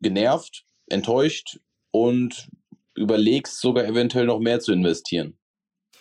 [0.00, 1.60] genervt, enttäuscht
[1.90, 2.48] und
[2.96, 5.38] überlegst sogar eventuell noch mehr zu investieren.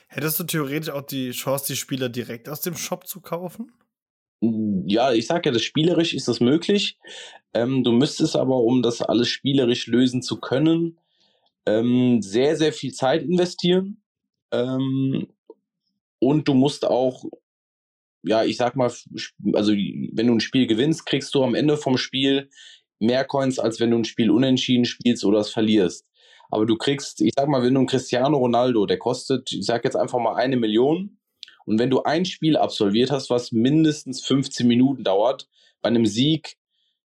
[0.08, 3.72] Hättest du theoretisch auch die Chance, die Spieler direkt aus dem Shop zu kaufen?
[4.40, 6.98] Ja, ich sage ja, das spielerisch ist das möglich.
[7.54, 10.98] Ähm, du müsstest aber, um das alles spielerisch lösen zu können,
[11.68, 14.02] ähm, sehr, sehr viel Zeit investieren.
[14.52, 15.28] Ähm,
[16.20, 17.26] und du musst auch,
[18.24, 18.92] ja, ich sag mal,
[19.54, 22.50] also wenn du ein Spiel gewinnst, kriegst du am Ende vom Spiel
[23.00, 26.08] mehr Coins, als wenn du ein Spiel unentschieden spielst oder es verlierst.
[26.50, 29.84] Aber du kriegst, ich sag mal, wenn du einen Cristiano Ronaldo, der kostet, ich sag
[29.84, 31.20] jetzt einfach mal eine Million.
[31.66, 35.50] Und wenn du ein Spiel absolviert hast, was mindestens 15 Minuten dauert,
[35.82, 36.56] bei einem Sieg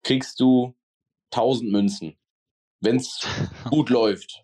[0.05, 0.77] kriegst du
[1.33, 2.17] 1000 Münzen.
[2.81, 3.27] Wenn es
[3.71, 4.44] gut läuft.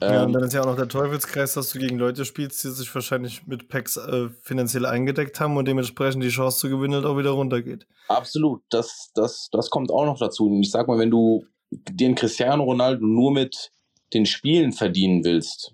[0.00, 2.62] Ja, und ähm, dann ist ja auch noch der Teufelskreis, dass du gegen Leute spielst,
[2.62, 6.94] die sich wahrscheinlich mit Packs äh, finanziell eingedeckt haben und dementsprechend die Chance zu gewinnen
[6.94, 7.86] halt auch wieder runtergeht.
[8.08, 10.48] Absolut, das, das, das kommt auch noch dazu.
[10.48, 13.70] Und ich sag mal, wenn du den Cristiano Ronaldo nur mit
[14.12, 15.72] den Spielen verdienen willst,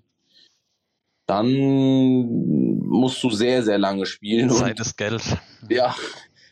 [1.27, 1.49] dann
[2.81, 4.51] musst du sehr, sehr lange spielen.
[4.51, 5.23] Zeit ist Geld.
[5.69, 5.95] Ja,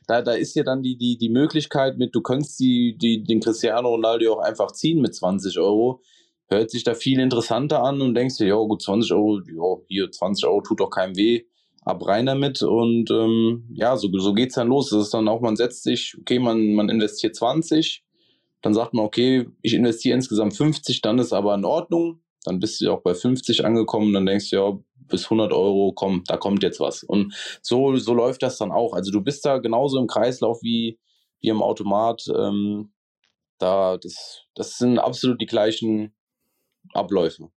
[0.08, 3.40] da, da ist ja dann die, die, die Möglichkeit mit, du könntest die, die, den
[3.40, 6.02] Cristiano Ronaldo auch einfach ziehen mit 20 Euro
[6.50, 10.10] hört sich da viel interessanter an und denkst dir, ja gut, 20 Euro, ja, hier
[10.10, 11.44] 20 Euro tut doch keinem weh,
[11.82, 14.90] ab rein damit und ähm, ja, so, so geht's dann los.
[14.90, 18.04] Das ist dann auch, man setzt sich, okay, man, man investiert 20,
[18.62, 22.80] dann sagt man, okay, ich investiere insgesamt 50, dann ist aber in Ordnung, dann bist
[22.80, 24.78] du auch bei 50 angekommen, dann denkst du, ja,
[25.08, 27.02] bis 100 Euro, komm, da kommt jetzt was.
[27.02, 28.94] Und so, so läuft das dann auch.
[28.94, 30.98] Also du bist da genauso im Kreislauf wie,
[31.40, 32.24] wie im Automat.
[32.34, 32.92] Ähm,
[33.58, 36.14] da, das, das sind absolut die gleichen,
[36.92, 37.50] Abläufe.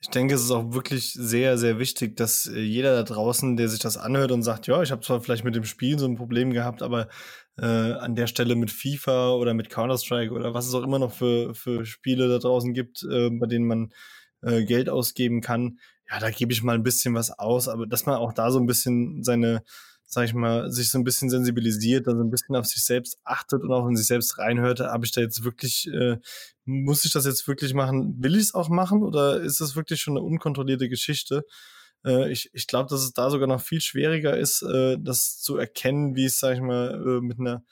[0.00, 3.68] Ich denke, es ist auch wirklich sehr, sehr wichtig, dass äh, jeder da draußen, der
[3.68, 6.16] sich das anhört und sagt, ja, ich habe zwar vielleicht mit dem Spiel so ein
[6.16, 7.08] Problem gehabt, aber
[7.56, 11.12] äh, an der Stelle mit FIFA oder mit Counter-Strike oder was es auch immer noch
[11.12, 13.92] für, für Spiele da draußen gibt, äh, bei denen man
[14.42, 15.78] äh, Geld ausgeben kann,
[16.10, 18.58] ja, da gebe ich mal ein bisschen was aus, aber dass man auch da so
[18.58, 19.62] ein bisschen seine,
[20.12, 23.18] sag ich mal, sich so ein bisschen sensibilisiert, dann so ein bisschen auf sich selbst
[23.24, 26.18] achtet und auch in sich selbst reinhört, habe ich da jetzt wirklich, äh,
[26.66, 28.22] muss ich das jetzt wirklich machen?
[28.22, 31.46] Will ich es auch machen oder ist das wirklich schon eine unkontrollierte Geschichte?
[32.04, 35.56] Äh, ich ich glaube, dass es da sogar noch viel schwieriger ist, äh, das zu
[35.56, 37.64] erkennen, wie es, sag ich mal, äh, mit einer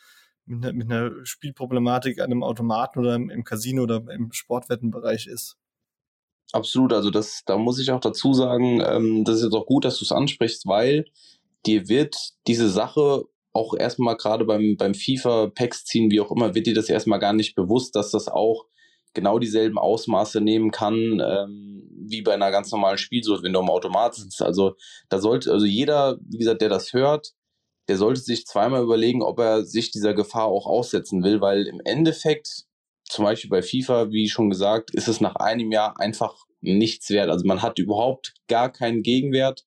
[0.46, 5.26] mit einer, mit einer Spielproblematik an einem Automaten oder im, im Casino oder im Sportwettenbereich
[5.26, 5.58] ist.
[6.52, 9.84] Absolut, also das, da muss ich auch dazu sagen, ähm, das ist jetzt auch gut,
[9.84, 11.04] dass du es ansprichst, weil
[11.66, 16.66] dir wird diese Sache auch erstmal gerade beim, beim FIFA-Packs ziehen, wie auch immer, wird
[16.66, 18.66] dir das erstmal gar nicht bewusst, dass das auch
[19.12, 23.70] genau dieselben Ausmaße nehmen kann, ähm, wie bei einer ganz normalen Spielsucht, wenn du am
[23.70, 24.40] Automat sitzt.
[24.42, 24.76] Also
[25.08, 27.32] da sollte, also jeder, wie gesagt, der das hört,
[27.88, 31.80] der sollte sich zweimal überlegen, ob er sich dieser Gefahr auch aussetzen will, weil im
[31.84, 32.66] Endeffekt,
[33.04, 37.30] zum Beispiel bei FIFA, wie schon gesagt, ist es nach einem Jahr einfach nichts wert.
[37.30, 39.64] Also man hat überhaupt gar keinen Gegenwert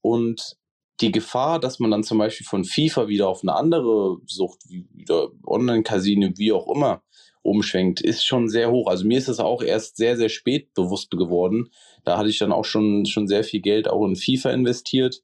[0.00, 0.56] und
[1.00, 4.86] die Gefahr, dass man dann zum Beispiel von FIFA wieder auf eine andere Sucht, wie
[4.92, 7.02] wieder Online-Casino, wie auch immer,
[7.42, 8.88] umschwenkt, ist schon sehr hoch.
[8.88, 11.70] Also mir ist das auch erst sehr, sehr spät bewusst geworden.
[12.04, 15.22] Da hatte ich dann auch schon, schon sehr viel Geld auch in FIFA investiert.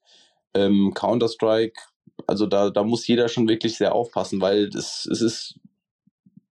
[0.54, 1.80] Ähm, Counter-Strike
[2.26, 5.58] also da, da muss jeder schon wirklich sehr aufpassen, weil es, es ist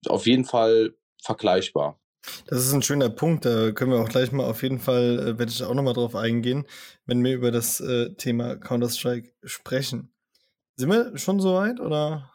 [0.08, 1.98] auf jeden Fall vergleichbar.
[2.46, 3.44] Das ist ein schöner Punkt.
[3.44, 6.14] Da können wir auch gleich mal auf jeden Fall, äh, werde ich auch nochmal drauf
[6.14, 6.64] eingehen,
[7.06, 10.12] wenn wir über das äh, Thema Counter-Strike sprechen.
[10.76, 12.30] Sind wir schon soweit oder?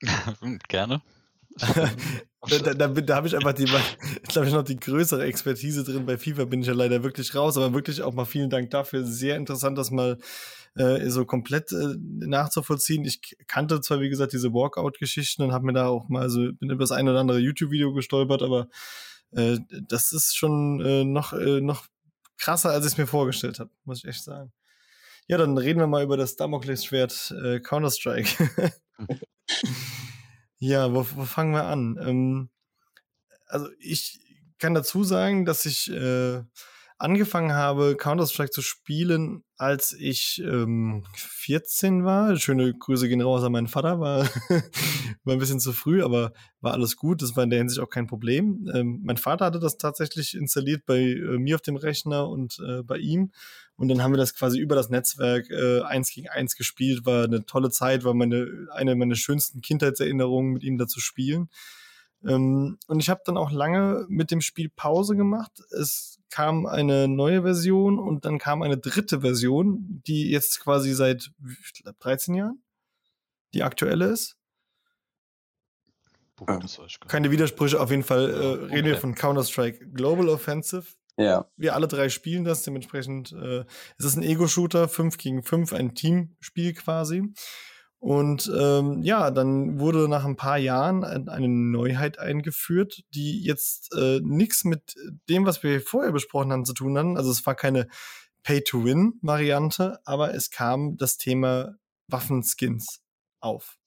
[0.68, 1.02] Gerne.
[2.62, 3.64] da, da, da habe ich einfach die,
[4.28, 6.06] glaube ich, noch die größere Expertise drin.
[6.06, 9.04] Bei FIFA bin ich ja leider wirklich raus, aber wirklich auch mal vielen Dank dafür.
[9.04, 10.18] Sehr interessant, das mal
[10.76, 13.04] äh, so komplett äh, nachzuvollziehen.
[13.04, 16.70] Ich kannte zwar, wie gesagt, diese Walkout-Geschichten und habe mir da auch mal so, bin
[16.70, 18.68] über das ein oder andere YouTube-Video gestolpert, aber
[19.32, 19.58] äh,
[19.88, 21.86] das ist schon äh, noch, äh, noch
[22.38, 24.52] krasser, als ich es mir vorgestellt habe, muss ich echt sagen.
[25.26, 28.50] Ja, dann reden wir mal über das Damoklesschwert äh, Counter-Strike.
[30.58, 31.98] ja, wo, wo fangen wir an?
[32.00, 32.50] Ähm,
[33.46, 34.20] also ich
[34.58, 36.42] kann dazu sagen, dass ich äh,
[36.98, 42.36] angefangen habe, Counter-Strike zu spielen, als ich ähm, 14 war.
[42.36, 44.24] Schöne Grüße gehen raus an meinen Vater, war,
[45.24, 47.22] war ein bisschen zu früh, aber war alles gut.
[47.22, 48.68] Das war in der Hinsicht auch kein Problem.
[48.74, 52.82] Ähm, mein Vater hatte das tatsächlich installiert bei äh, mir auf dem Rechner und äh,
[52.82, 53.30] bei ihm.
[53.76, 57.06] Und dann haben wir das quasi über das Netzwerk äh, eins gegen eins gespielt.
[57.06, 61.48] War eine tolle Zeit, war meine, eine meiner schönsten Kindheitserinnerungen, mit ihm da zu spielen.
[62.26, 65.52] Ähm, und ich habe dann auch lange mit dem Spiel Pause gemacht.
[65.78, 71.30] Es kam eine neue Version und dann kam eine dritte Version, die jetzt quasi seit
[71.74, 72.62] ich glaub, 13 Jahren
[73.54, 74.36] die aktuelle ist.
[76.36, 76.46] Puh,
[77.08, 80.86] Keine Widersprüche, auf jeden Fall äh, reden wir von Counter-Strike Global Offensive.
[81.16, 81.50] Ja.
[81.56, 83.64] Wir alle drei spielen das, dementsprechend äh,
[83.98, 87.24] es ist ein Ego-Shooter, 5 gegen 5, ein Teamspiel quasi.
[88.00, 94.20] Und ähm, ja, dann wurde nach ein paar Jahren eine Neuheit eingeführt, die jetzt äh,
[94.22, 94.94] nichts mit
[95.28, 97.16] dem, was wir vorher besprochen haben, zu tun haben.
[97.16, 97.88] Also es war keine
[98.44, 101.74] Pay-to-Win-Variante, aber es kam das Thema
[102.06, 103.02] Waffenskins
[103.40, 103.78] auf.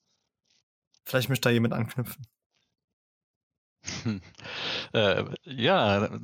[1.04, 2.26] Vielleicht möchte da jemand anknüpfen.
[4.92, 6.20] Äh, ja,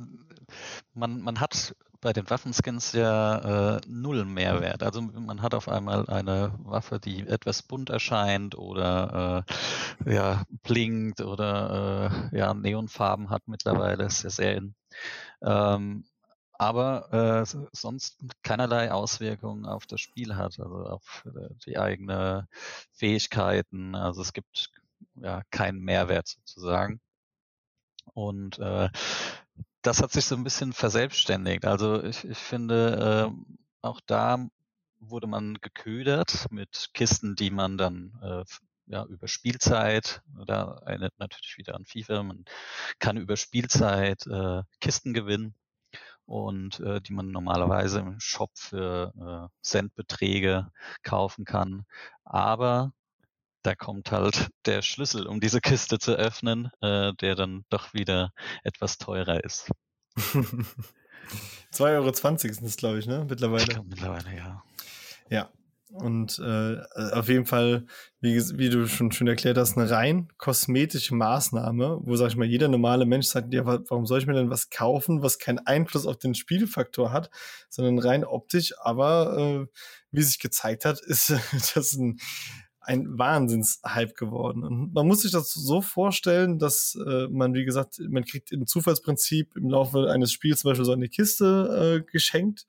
[0.93, 4.83] man, man hat bei den Waffenskins ja äh, null Mehrwert.
[4.83, 9.45] Also man hat auf einmal eine Waffe, die etwas bunt erscheint oder
[10.05, 14.75] äh, ja blinkt oder äh, ja Neonfarben hat mittlerweile, ist ja sehr in.
[15.41, 16.05] Ähm,
[16.53, 22.47] aber äh, sonst keinerlei Auswirkungen auf das Spiel hat, also auf äh, die eigene
[22.91, 23.95] Fähigkeiten.
[23.95, 24.69] Also es gibt
[25.15, 26.99] ja keinen Mehrwert sozusagen.
[28.13, 28.89] Und äh,
[29.81, 31.65] das hat sich so ein bisschen verselbstständigt.
[31.65, 34.47] Also ich, ich finde, äh, auch da
[34.99, 38.43] wurde man geködert mit Kisten, die man dann äh,
[38.87, 42.45] ja, über Spielzeit, da erinnert natürlich wieder an FIFA, man
[42.97, 45.53] kann über Spielzeit äh, Kisten gewinnen
[46.25, 49.13] und äh, die man normalerweise im Shop für
[49.51, 50.71] äh, Centbeträge
[51.03, 51.85] kaufen kann.
[52.23, 52.93] Aber
[53.63, 58.31] da kommt halt der Schlüssel, um diese Kiste zu öffnen, äh, der dann doch wieder
[58.63, 59.69] etwas teurer ist.
[61.73, 63.25] 2,20 Euro sind es, glaube ich, ne?
[63.29, 63.63] Mittlerweile.
[63.63, 64.63] Ich glaub, mittlerweile, ja.
[65.29, 65.49] Ja.
[65.91, 66.77] Und äh,
[67.13, 67.87] auf jeden Fall,
[68.21, 72.45] wie, wie du schon schön erklärt hast, eine rein kosmetische Maßnahme, wo, sag ich mal,
[72.45, 76.05] jeder normale Mensch sagt, ja, warum soll ich mir denn was kaufen, was keinen Einfluss
[76.05, 77.31] auf den Spielfaktor hat,
[77.69, 78.75] sondern rein optisch.
[78.79, 79.67] Aber äh,
[80.11, 81.29] wie sich gezeigt hat, ist
[81.73, 82.19] das ein
[82.89, 84.63] ein Wahnsinnshype geworden.
[84.63, 88.65] Und man muss sich das so vorstellen, dass äh, man, wie gesagt, man kriegt im
[88.65, 92.65] Zufallsprinzip im Laufe eines Spiels zum Beispiel so eine Kiste äh, geschenkt,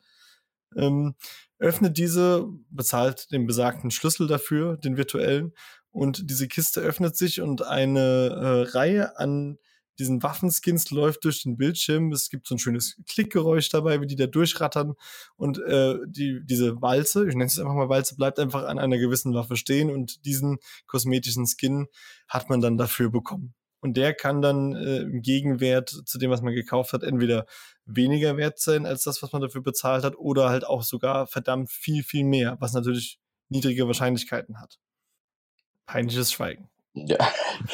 [0.77, 1.15] ähm,
[1.59, 5.55] öffnet diese, bezahlt den besagten Schlüssel dafür, den virtuellen,
[5.91, 9.59] und diese Kiste öffnet sich und eine äh, Reihe an
[10.01, 12.11] diesen Waffenskins läuft durch den Bildschirm.
[12.11, 14.95] Es gibt so ein schönes Klickgeräusch dabei, wie die da durchrattern.
[15.37, 18.99] Und äh, die, diese Walze, ich nenne es einfach mal Walze, bleibt einfach an einer
[18.99, 21.87] gewissen Waffe stehen und diesen kosmetischen Skin
[22.27, 23.55] hat man dann dafür bekommen.
[23.81, 27.47] Und der kann dann äh, im Gegenwert zu dem, was man gekauft hat, entweder
[27.85, 31.71] weniger wert sein als das, was man dafür bezahlt hat, oder halt auch sogar verdammt
[31.71, 34.79] viel, viel mehr, was natürlich niedrige Wahrscheinlichkeiten hat.
[35.87, 36.69] Peinliches Schweigen.
[36.95, 37.17] Ja.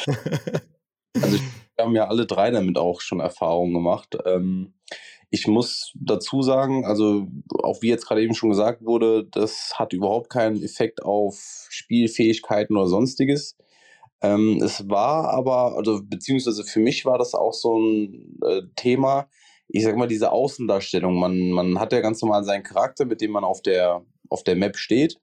[1.13, 1.39] also
[1.77, 4.17] wir haben ja alle drei damit auch schon Erfahrungen gemacht.
[4.25, 4.73] Ähm,
[5.29, 7.27] ich muss dazu sagen, also
[7.61, 12.75] auch wie jetzt gerade eben schon gesagt wurde, das hat überhaupt keinen Effekt auf Spielfähigkeiten
[12.75, 13.57] oder sonstiges.
[14.21, 19.27] Ähm, es war aber, also beziehungsweise für mich war das auch so ein äh, Thema,
[19.67, 21.19] ich sag mal, diese Außendarstellung.
[21.19, 24.55] Man, man hat ja ganz normal seinen Charakter, mit dem man auf der, auf der
[24.55, 25.19] Map steht.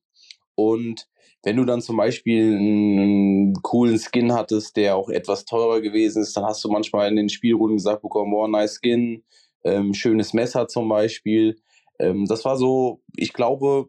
[0.54, 1.08] Und
[1.44, 6.36] wenn du dann zum Beispiel einen coolen Skin hattest, der auch etwas teurer gewesen ist,
[6.36, 9.22] dann hast du manchmal in den Spielrunden gesagt bekommen, oh, nice Skin,
[9.64, 11.56] ähm, schönes Messer zum Beispiel.
[11.98, 13.88] Ähm, das war so, ich glaube,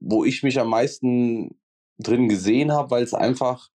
[0.00, 1.58] wo ich mich am meisten
[1.98, 3.70] drin gesehen habe, weil es einfach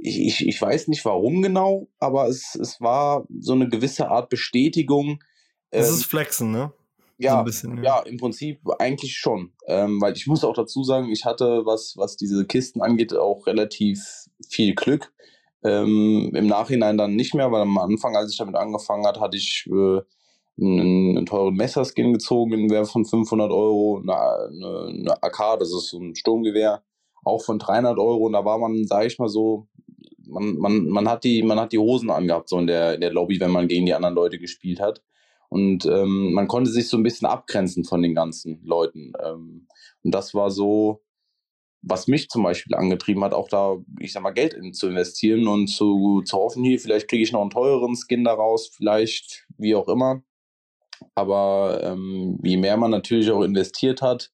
[0.00, 4.28] ich, ich, ich weiß nicht warum genau, aber es, es war so eine gewisse Art
[4.28, 5.22] Bestätigung.
[5.70, 6.72] Das ähm, ist Flexen, ne?
[7.18, 7.98] Ja, so bisschen, ja, ja.
[8.00, 9.52] im Prinzip eigentlich schon.
[9.66, 13.46] Ähm, weil ich muss auch dazu sagen, ich hatte, was, was diese Kisten angeht, auch
[13.46, 14.00] relativ
[14.48, 15.12] viel Glück.
[15.64, 19.36] Ähm, Im Nachhinein dann nicht mehr, weil am Anfang, als ich damit angefangen hat, hatte
[19.36, 20.00] ich äh,
[20.60, 25.68] einen, einen, teuren Messerskin gezogen in Wert von 500 Euro, eine, eine, eine AK, das
[25.68, 26.84] ist so ein Sturmgewehr,
[27.24, 28.26] auch von 300 Euro.
[28.26, 29.66] Und da war man, sage ich mal so,
[30.28, 33.12] man, man, man, hat die, man hat die Hosen angehabt, so in der, in der
[33.12, 35.02] Lobby, wenn man gegen die anderen Leute gespielt hat.
[35.48, 39.12] Und ähm, man konnte sich so ein bisschen abgrenzen von den ganzen Leuten.
[39.24, 39.66] Ähm,
[40.02, 41.02] und das war so,
[41.82, 45.46] was mich zum Beispiel angetrieben hat, auch da, ich sag mal, Geld in, zu investieren
[45.48, 49.74] und zu, zu hoffen, hier, vielleicht kriege ich noch einen teureren Skin daraus, vielleicht wie
[49.74, 50.22] auch immer.
[51.14, 54.32] Aber ähm, je mehr man natürlich auch investiert hat,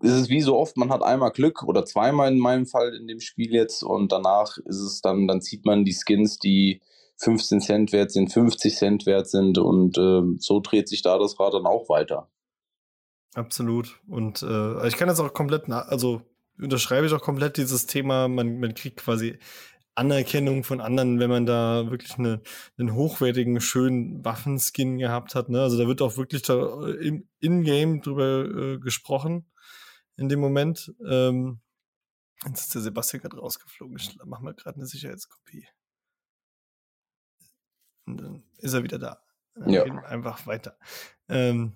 [0.00, 3.08] ist es wie so oft, man hat einmal Glück oder zweimal in meinem Fall in
[3.08, 6.80] dem Spiel jetzt und danach ist es dann, dann zieht man die Skins, die
[7.18, 11.38] 15 Cent wert sind, 50 Cent wert sind und äh, so dreht sich da das
[11.38, 12.30] Rad dann auch weiter.
[13.34, 14.00] Absolut.
[14.08, 16.22] Und äh, ich kann das auch komplett, also
[16.60, 19.38] unterschreibe ich auch komplett dieses Thema, man, man kriegt quasi
[19.94, 22.40] Anerkennung von anderen, wenn man da wirklich eine,
[22.78, 25.48] einen hochwertigen, schönen Waffenskin gehabt hat.
[25.48, 25.60] Ne?
[25.60, 29.50] Also da wird auch wirklich da im In-Game drüber äh, gesprochen
[30.16, 30.92] in dem Moment.
[31.04, 31.60] Ähm,
[32.46, 33.96] jetzt ist der Sebastian gerade rausgeflogen.
[33.96, 35.66] Ich mache mal gerade eine Sicherheitskopie.
[38.08, 39.20] Und dann ist er wieder da.
[39.54, 39.84] Dann ja.
[39.84, 40.76] einfach weiter.
[41.28, 41.72] Ähm,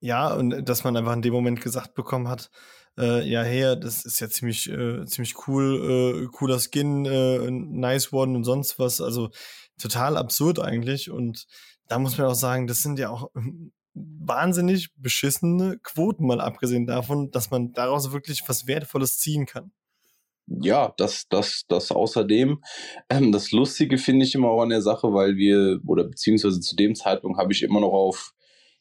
[0.00, 2.50] ja, und dass man einfach in dem Moment gesagt bekommen hat,
[2.98, 8.12] äh, ja, hey, das ist ja ziemlich, äh, ziemlich cool, äh, cooler Skin, äh, nice
[8.12, 9.00] one und sonst was.
[9.00, 9.30] Also
[9.80, 11.10] total absurd eigentlich.
[11.10, 11.46] Und
[11.88, 13.30] da muss man auch sagen, das sind ja auch
[13.94, 19.72] wahnsinnig beschissene Quoten, mal abgesehen davon, dass man daraus wirklich was Wertvolles ziehen kann.
[20.60, 22.62] Ja, das, das, das außerdem.
[23.08, 26.76] Ähm, das Lustige finde ich immer auch an der Sache, weil wir, oder beziehungsweise zu
[26.76, 28.34] dem Zeitpunkt habe ich immer noch auf,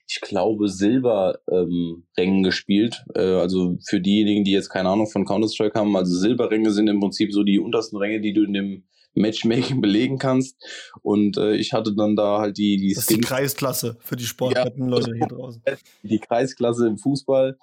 [0.07, 3.03] ich glaube, Silberrängen ähm, gespielt.
[3.15, 6.99] Äh, also für diejenigen, die jetzt keine Ahnung von Counter-Strike haben, also Silberränge sind im
[6.99, 10.57] Prinzip so die untersten Ränge, die du in dem Matchmaking belegen kannst.
[11.01, 14.25] Und äh, ich hatte dann da halt die, die Das ist die Kreisklasse für die
[14.25, 15.61] sportwetten ja, Leute hier draußen.
[16.03, 17.57] Die Kreisklasse im Fußball.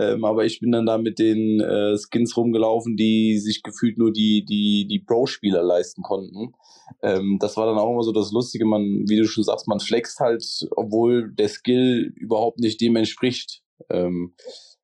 [0.00, 4.12] Ähm, aber ich bin dann da mit den äh, Skins rumgelaufen, die sich gefühlt nur
[4.12, 6.54] die, die, die Pro-Spieler leisten konnten.
[7.02, 9.78] Ähm, das war dann auch immer so das Lustige, man, wie du schon sagst, man
[9.78, 10.42] flext halt,
[10.74, 13.62] obwohl der Skill überhaupt nicht dem entspricht.
[13.90, 14.34] Ähm,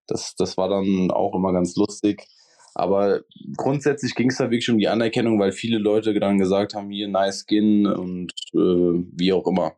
[0.06, 2.26] das, das war dann auch immer ganz lustig.
[2.74, 3.22] Aber
[3.56, 7.08] grundsätzlich ging es da wirklich um die Anerkennung, weil viele Leute dann gesagt haben, hier
[7.08, 9.76] nice Skin und äh, wie auch immer.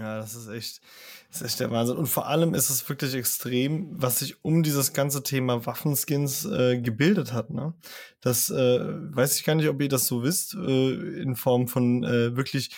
[0.00, 0.80] Ja, das ist echt,
[1.28, 1.98] das ist echt der Wahnsinn.
[1.98, 6.80] Und vor allem ist es wirklich extrem, was sich um dieses ganze Thema Waffenskins äh,
[6.80, 7.50] gebildet hat.
[7.50, 7.74] Ne?
[8.22, 12.02] Das äh, weiß ich gar nicht, ob ihr das so wisst, äh, in Form von
[12.02, 12.70] äh, wirklich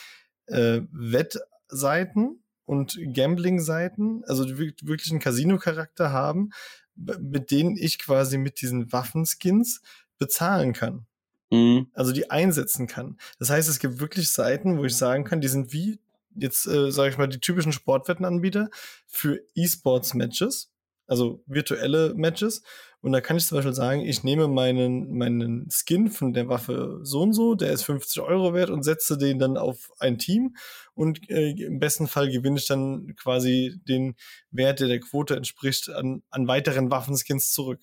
[0.47, 6.51] äh, Wettseiten und Gambling-Seiten, also die wirklich einen Casino-Charakter haben,
[6.97, 9.81] mit denen ich quasi mit diesen Waffenskins
[10.19, 11.07] bezahlen kann.
[11.53, 11.87] Mhm.
[11.95, 13.17] Also die einsetzen kann.
[13.39, 16.01] Das heißt, es gibt wirklich Seiten, wo ich sagen kann, die sind wie
[16.35, 18.71] jetzt, äh, sage ich mal, die typischen Sportwettenanbieter
[19.07, 20.71] für E-Sports-Matches,
[21.07, 22.63] also virtuelle Matches.
[23.01, 27.01] Und da kann ich zum Beispiel sagen, ich nehme meinen, meinen Skin von der Waffe
[27.03, 30.55] so und so, der ist 50 Euro wert und setze den dann auf ein Team
[30.95, 34.15] und äh, im besten Fall gewinne ich dann quasi den
[34.53, 37.81] Wert, der der Quote entspricht, an, an weiteren Waffenskins zurück.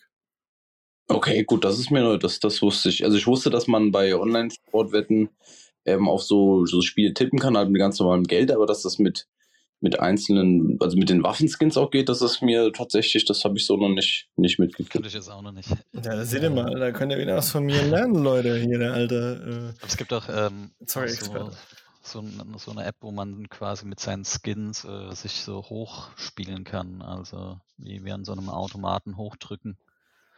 [1.12, 3.04] Okay, gut, das ist mir neu, das, das wusste ich.
[3.04, 5.30] Also ich wusste, dass man bei Online-Sportwetten
[5.86, 9.00] ähm, auf so, so Spiele tippen kann, halt mit ganz normalem Geld, aber dass das
[9.00, 9.28] mit,
[9.82, 13.66] mit einzelnen, also mit den Waffenskins auch geht, das ist mir tatsächlich, das habe ich
[13.66, 14.92] so noch nicht, nicht mitgekriegt.
[14.92, 15.70] Könnte ich jetzt auch noch nicht.
[15.70, 18.80] Ja, da seht ihr mal, da könnt ihr wieder was von mir lernen, Leute, hier
[18.80, 19.74] der alte.
[19.80, 21.52] Aber es gibt auch ähm, Sorry, so,
[22.02, 22.24] so,
[22.58, 27.02] so eine App, wo man quasi mit seinen Skins äh, sich so hochspielen kann.
[27.02, 29.78] Also wie wir an so einem Automaten hochdrücken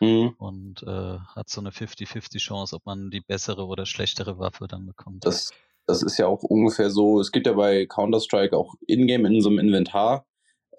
[0.02, 0.34] Mhm.
[0.40, 4.88] und äh, hat so eine 50-50 Chance, ob man die bessere oder schlechtere Waffe dann
[4.88, 5.24] bekommt.
[5.24, 5.52] Das,
[5.86, 9.50] das ist ja auch ungefähr so, es gibt ja bei Counter-Strike auch in-game in so
[9.50, 10.26] einem Inventar,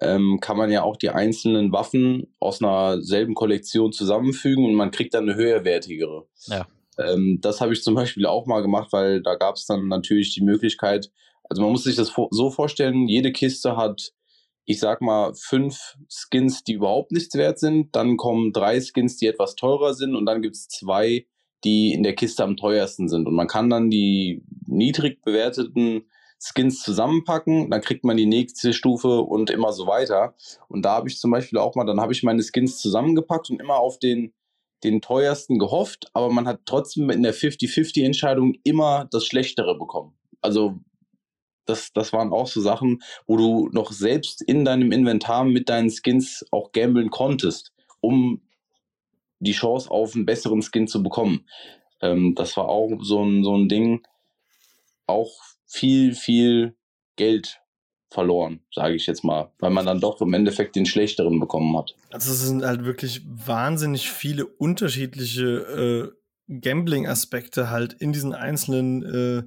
[0.01, 4.91] ähm, kann man ja auch die einzelnen Waffen aus einer selben Kollektion zusammenfügen und man
[4.91, 6.27] kriegt dann eine höherwertigere.
[6.47, 6.67] Ja.
[6.97, 10.33] Ähm, das habe ich zum Beispiel auch mal gemacht, weil da gab es dann natürlich
[10.33, 11.11] die Möglichkeit,
[11.49, 14.11] also man muss sich das so vorstellen, jede Kiste hat,
[14.65, 19.27] ich sag mal, fünf Skins, die überhaupt nichts wert sind, dann kommen drei Skins, die
[19.27, 21.25] etwas teurer sind und dann gibt es zwei,
[21.63, 23.27] die in der Kiste am teuersten sind.
[23.27, 26.03] Und man kann dann die niedrig bewerteten
[26.39, 30.35] Skins zusammenpacken, dann kriegt man die nächste Stufe und immer so weiter.
[30.67, 33.61] Und da habe ich zum Beispiel auch mal, dann habe ich meine Skins zusammengepackt und
[33.61, 34.33] immer auf den,
[34.83, 40.13] den teuersten gehofft, aber man hat trotzdem in der 50-50-Entscheidung immer das Schlechtere bekommen.
[40.41, 40.79] Also
[41.65, 45.89] das, das waren auch so Sachen, wo du noch selbst in deinem Inventar mit deinen
[45.91, 48.41] Skins auch gamblen konntest, um
[49.39, 51.45] die Chance auf einen besseren Skin zu bekommen.
[52.01, 54.05] Ähm, das war auch so ein, so ein Ding,
[55.07, 55.31] auch
[55.65, 56.75] viel, viel
[57.15, 57.59] Geld
[58.09, 61.95] verloren, sage ich jetzt mal, weil man dann doch im Endeffekt den schlechteren bekommen hat.
[62.11, 66.13] Also es sind halt wirklich wahnsinnig viele unterschiedliche
[66.49, 69.43] äh, Gambling-Aspekte halt in diesen einzelnen äh,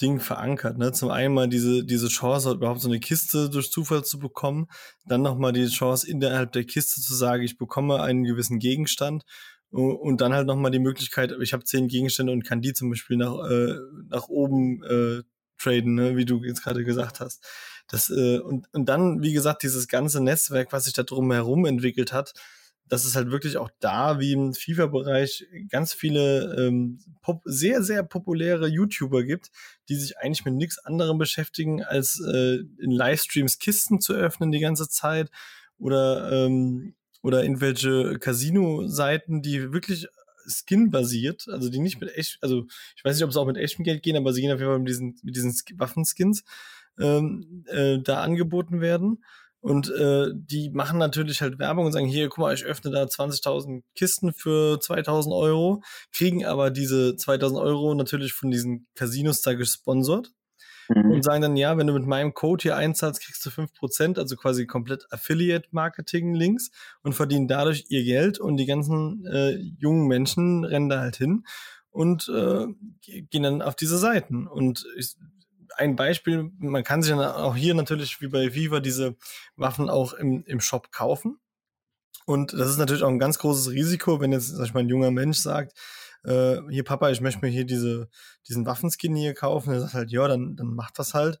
[0.00, 0.78] Dingen verankert.
[0.78, 0.92] Ne?
[0.92, 4.66] Zum einen mal diese, diese Chance, halt überhaupt so eine Kiste durch Zufall zu bekommen,
[5.06, 9.24] dann nochmal die Chance, innerhalb der Kiste zu sagen, ich bekomme einen gewissen Gegenstand
[9.70, 13.16] und dann halt nochmal die Möglichkeit, ich habe zehn Gegenstände und kann die zum Beispiel
[13.16, 13.74] nach, äh,
[14.08, 15.22] nach oben äh,
[15.58, 16.16] traden, ne?
[16.16, 17.44] wie du jetzt gerade gesagt hast.
[17.88, 22.12] Das, äh, und, und dann, wie gesagt, dieses ganze Netzwerk, was sich da drumherum entwickelt
[22.12, 22.32] hat,
[22.88, 28.02] dass es halt wirklich auch da, wie im FIFA-Bereich, ganz viele ähm, pop sehr, sehr
[28.02, 29.50] populäre YouTuber gibt,
[29.88, 34.60] die sich eigentlich mit nichts anderem beschäftigen, als äh, in Livestreams Kisten zu öffnen die
[34.60, 35.30] ganze Zeit
[35.78, 40.08] oder, ähm, oder irgendwelche Casino-Seiten, die wirklich
[40.46, 42.66] Skin-basiert, also die nicht mit echt, also
[42.96, 44.70] ich weiß nicht, ob es auch mit echtem Geld gehen, aber sie gehen auf jeden
[44.70, 46.44] Fall mit diesen, mit diesen Sk- Waffenskins
[46.98, 49.22] ähm, äh, da angeboten werden.
[49.68, 53.06] Und äh, die machen natürlich halt Werbung und sagen, hier, guck mal, ich öffne da
[53.06, 59.54] 20.000 Kisten für 2.000 Euro, kriegen aber diese 2.000 Euro natürlich von diesen Casinos da
[59.54, 60.32] gesponsert
[61.12, 64.36] und sagen dann, ja, wenn du mit meinem Code hier einzahlst, kriegst du 5%, also
[64.36, 66.70] quasi komplett Affiliate-Marketing-Links
[67.02, 71.44] und verdienen dadurch ihr Geld und die ganzen äh, jungen Menschen rennen da halt hin
[71.90, 72.66] und äh,
[73.02, 74.46] ge- gehen dann auf diese Seiten.
[74.46, 75.14] Und ich,
[75.78, 79.16] ein Beispiel, man kann sich auch hier natürlich wie bei Viva diese
[79.56, 81.38] Waffen auch im, im Shop kaufen.
[82.26, 84.88] Und das ist natürlich auch ein ganz großes Risiko, wenn jetzt, sag ich mal, ein
[84.88, 85.72] junger Mensch sagt,
[86.24, 88.08] äh, hier Papa, ich möchte mir hier diese,
[88.46, 89.72] diesen Waffenskin hier kaufen.
[89.72, 91.38] Er sagt halt, ja, dann, dann macht das halt.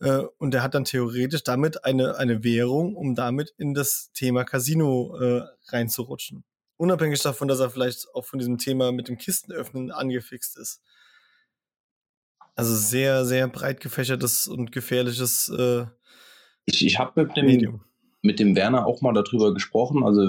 [0.00, 4.44] Äh, und der hat dann theoretisch damit eine, eine Währung, um damit in das Thema
[4.44, 6.44] Casino äh, reinzurutschen.
[6.76, 10.80] Unabhängig davon, dass er vielleicht auch von diesem Thema mit dem Kistenöffnen angefixt ist.
[12.58, 15.84] Also sehr, sehr breit gefächertes und gefährliches äh,
[16.64, 17.80] Ich, ich habe mit dem, Medium.
[18.20, 20.02] mit dem Werner auch mal darüber gesprochen.
[20.02, 20.22] Also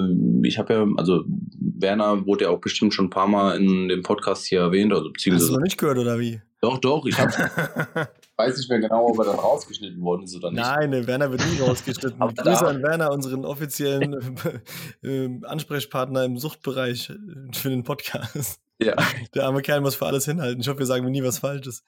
[0.44, 4.04] ich habe ja, also Werner wurde ja auch bestimmt schon ein paar Mal in dem
[4.04, 6.40] Podcast hier erwähnt, also Hast du beziehungsweise noch nicht gehört, oder wie?
[6.62, 7.32] doch, doch, ich hab,
[8.40, 10.62] weiß nicht mehr genau, ob er dann rausgeschnitten worden ist oder nicht.
[10.62, 12.20] Nein, der Werner wird nie rausgeschnitten.
[12.20, 14.16] Grüße da- an Werner, unseren offiziellen
[15.04, 17.16] äh, Ansprechpartner im Suchtbereich äh,
[17.54, 18.60] für den Podcast.
[18.82, 18.96] Ja.
[19.36, 20.62] Der arme Kerl muss für alles hinhalten.
[20.62, 21.84] Ich hoffe, wir sagen nie was Falsches.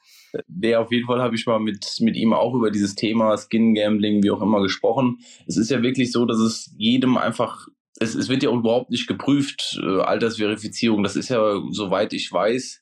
[0.50, 3.74] Nee, auf jeden Fall habe ich mal mit, mit ihm auch über dieses Thema Skin
[3.74, 5.20] Gambling, wie auch immer, gesprochen.
[5.48, 7.68] Es ist ja wirklich so, dass es jedem einfach,
[8.02, 11.02] es, es wird ja auch überhaupt nicht geprüft, äh, Altersverifizierung.
[11.02, 12.82] Das ist ja, soweit ich weiß,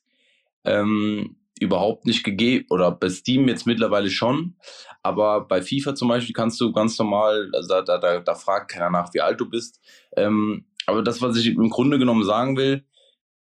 [0.64, 2.66] ähm, überhaupt nicht gegeben.
[2.70, 4.56] Oder bei Steam jetzt mittlerweile schon.
[5.02, 8.90] Aber bei FIFA zum Beispiel kannst du ganz normal, also da, da, da, fragt keiner
[8.90, 9.80] nach, wie alt du bist.
[10.16, 12.84] Ähm, aber das, was ich im Grunde genommen sagen will,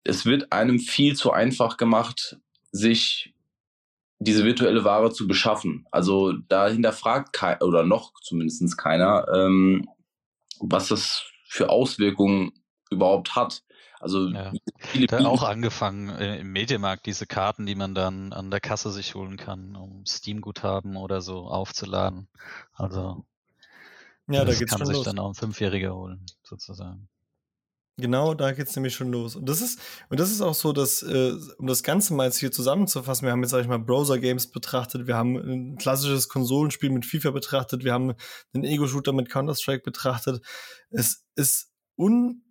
[0.04, 2.38] es wird einem viel zu einfach gemacht,
[2.72, 3.34] sich
[4.20, 5.86] diese virtuelle Ware zu beschaffen.
[5.90, 9.88] Also da hinterfragt keiner, oder noch zumindest keiner, ähm,
[10.60, 12.52] was das für Auswirkungen
[12.90, 13.62] überhaupt hat.
[14.00, 14.52] Also Ja.
[14.78, 18.90] viele Da auch angefangen äh, im Medienmarkt diese Karten, die man dann an der Kasse
[18.92, 22.28] sich holen kann, um Steam-Guthaben oder so aufzuladen.
[22.72, 23.24] Also
[24.28, 25.04] Ja, da das geht's kann schon sich los.
[25.04, 27.08] dann auch ein Fünfjähriger holen, sozusagen.
[28.00, 29.34] Genau, da geht es nämlich schon los.
[29.34, 32.38] Und das ist, und das ist auch so, dass, äh, um das Ganze mal jetzt
[32.38, 36.90] hier zusammenzufassen, wir haben jetzt, sag ich mal, Browser-Games betrachtet, wir haben ein klassisches Konsolenspiel
[36.90, 38.14] mit FIFA betrachtet, wir haben
[38.54, 40.44] einen Ego-Shooter mit Counter-Strike betrachtet.
[40.90, 41.72] Es ist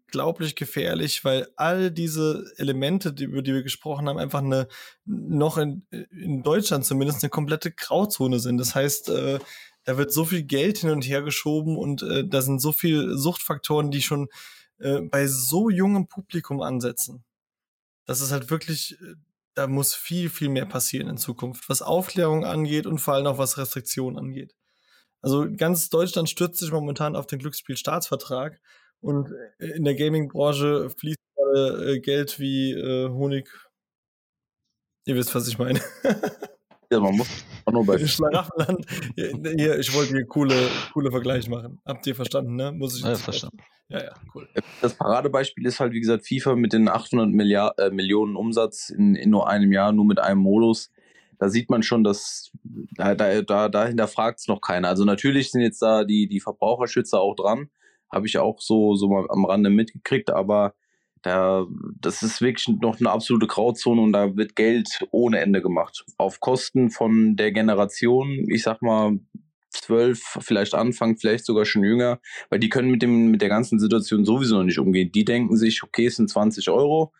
[0.07, 4.67] unglaublich gefährlich, weil all diese Elemente, über die wir gesprochen haben, einfach eine,
[5.05, 8.57] noch in, in Deutschland zumindest eine komplette Grauzone sind.
[8.57, 9.39] Das heißt, äh,
[9.83, 13.17] da wird so viel Geld hin und her geschoben und äh, da sind so viele
[13.17, 14.29] Suchtfaktoren, die schon
[14.79, 17.23] äh, bei so jungem Publikum ansetzen.
[18.05, 19.15] Das ist halt wirklich, äh,
[19.55, 23.37] da muss viel, viel mehr passieren in Zukunft, was Aufklärung angeht und vor allem auch
[23.37, 24.55] was Restriktionen angeht.
[25.21, 28.61] Also ganz Deutschland stürzt sich momentan auf den Glücksspielstaatsvertrag
[29.01, 29.29] und
[29.59, 31.17] in der Gaming-Branche fließt
[31.55, 33.49] äh, Geld wie äh, Honig.
[35.05, 35.79] Ihr wisst, was ich meine.
[36.91, 37.27] Ja, man muss
[37.65, 38.85] auch nur bei Schlaraffenland.
[39.15, 41.79] Hier, ich wollte hier coole, coole Vergleich machen.
[41.85, 42.71] Habt ihr verstanden, ne?
[42.71, 43.57] Muss ich Ja, verstanden.
[43.89, 44.47] Ja, ja, cool.
[44.81, 49.15] Das Paradebeispiel ist halt, wie gesagt, FIFA mit den 800 Milliard, äh, Millionen Umsatz in,
[49.15, 50.91] in nur einem Jahr, nur mit einem Modus.
[51.39, 52.51] Da sieht man schon, dass
[52.95, 54.89] da, da, da, da hinterfragt es noch keiner.
[54.89, 57.69] Also natürlich sind jetzt da die, die Verbraucherschützer auch dran.
[58.11, 60.73] Habe ich auch so, so mal am Rande mitgekriegt, aber
[61.21, 61.65] da,
[61.99, 66.05] das ist wirklich noch eine absolute Grauzone und da wird Geld ohne Ende gemacht.
[66.17, 69.19] Auf Kosten von der Generation, ich sag mal,
[69.69, 73.79] zwölf, vielleicht Anfang, vielleicht sogar schon jünger, weil die können mit dem, mit der ganzen
[73.79, 75.11] Situation sowieso noch nicht umgehen.
[75.11, 77.13] Die denken sich, okay, es sind 20 Euro.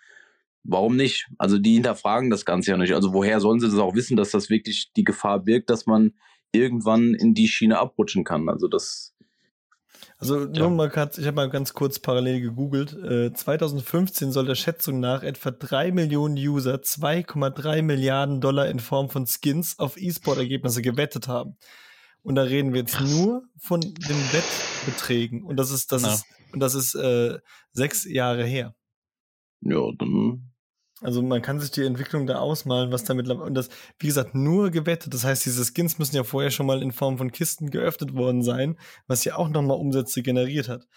[0.64, 1.28] Warum nicht?
[1.38, 2.94] Also die hinterfragen das Ganze ja nicht.
[2.94, 6.14] Also woher sollen sie das auch wissen, dass das wirklich die Gefahr birgt, dass man
[6.52, 8.50] irgendwann in die Schiene abrutschen kann?
[8.50, 9.14] Also das,
[10.20, 10.70] Also nur Ja.
[10.70, 12.94] mal kurz, ich habe mal ganz kurz parallel gegoogelt.
[12.94, 19.10] Äh, 2015 soll der Schätzung nach etwa 3 Millionen User 2,3 Milliarden Dollar in Form
[19.10, 21.58] von Skins auf E-Sport-Ergebnisse gewettet haben.
[22.24, 23.94] Und da reden wir jetzt nur von den
[24.34, 25.44] Wettbeträgen.
[25.44, 27.38] Und das ist, das ist, und das ist äh,
[27.74, 28.74] sechs Jahre her.
[29.62, 30.52] ja, dann
[31.02, 33.70] Also man kann sich die Entwicklung da ausmalen, was damit und das,
[34.00, 35.14] wie gesagt, nur gewettet.
[35.14, 38.42] Das heißt, diese Skins müssen ja vorher schon mal in Form von Kisten geöffnet worden
[38.42, 40.88] sein, was ja auch nochmal Umsätze generiert hat.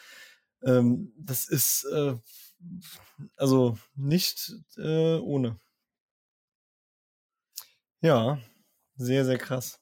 [0.65, 2.15] Ähm, das ist äh,
[3.37, 5.59] also nicht äh, ohne.
[8.03, 8.39] Ja,
[8.97, 9.79] sehr, sehr krass.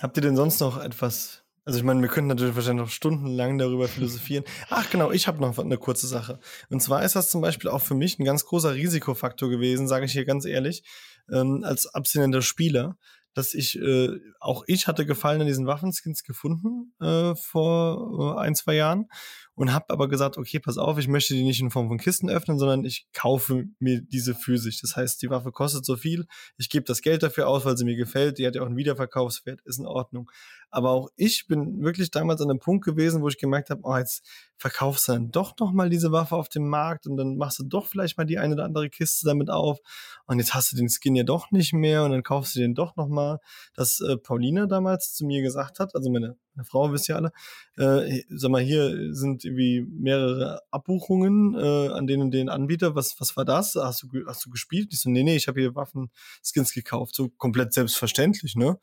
[0.00, 1.43] Habt ihr denn sonst noch etwas?
[1.64, 4.44] Also ich meine, wir könnten natürlich wahrscheinlich noch stundenlang darüber philosophieren.
[4.68, 6.38] Ach genau, ich habe noch eine kurze Sache.
[6.68, 10.04] Und zwar ist das zum Beispiel auch für mich ein ganz großer Risikofaktor gewesen, sage
[10.04, 10.84] ich hier ganz ehrlich,
[11.32, 12.98] ähm, als abstinenter Spieler,
[13.34, 14.10] dass ich, äh,
[14.40, 19.06] auch ich hatte Gefallen an diesen Waffenskins gefunden äh, vor äh, ein, zwei Jahren
[19.54, 22.30] und habe aber gesagt, okay, pass auf, ich möchte die nicht in Form von Kisten
[22.30, 24.80] öffnen, sondern ich kaufe mir diese physisch.
[24.80, 27.84] Das heißt, die Waffe kostet so viel, ich gebe das Geld dafür aus, weil sie
[27.84, 30.30] mir gefällt, die hat ja auch einen Wiederverkaufswert, ist in Ordnung.
[30.74, 33.96] Aber auch ich bin wirklich damals an einem Punkt gewesen, wo ich gemerkt habe, oh,
[33.96, 34.22] jetzt
[34.56, 37.64] verkaufst du dann doch noch mal diese Waffe auf dem Markt und dann machst du
[37.64, 39.78] doch vielleicht mal die eine oder andere Kiste damit auf
[40.26, 42.74] und jetzt hast du den Skin ja doch nicht mehr und dann kaufst du den
[42.74, 43.38] doch noch mal.
[43.74, 47.32] Dass äh, Paulina damals zu mir gesagt hat, also meine, meine Frau wisst ihr alle,
[47.76, 52.94] äh, sag mal, hier sind irgendwie mehrere Abbuchungen äh, an den und den Anbieter.
[52.94, 53.74] Was, was war das?
[53.74, 54.88] Hast du, hast du gespielt?
[54.92, 57.14] Ich so, nee, nee, ich habe hier Waffenskins gekauft.
[57.14, 58.78] So komplett selbstverständlich, ne?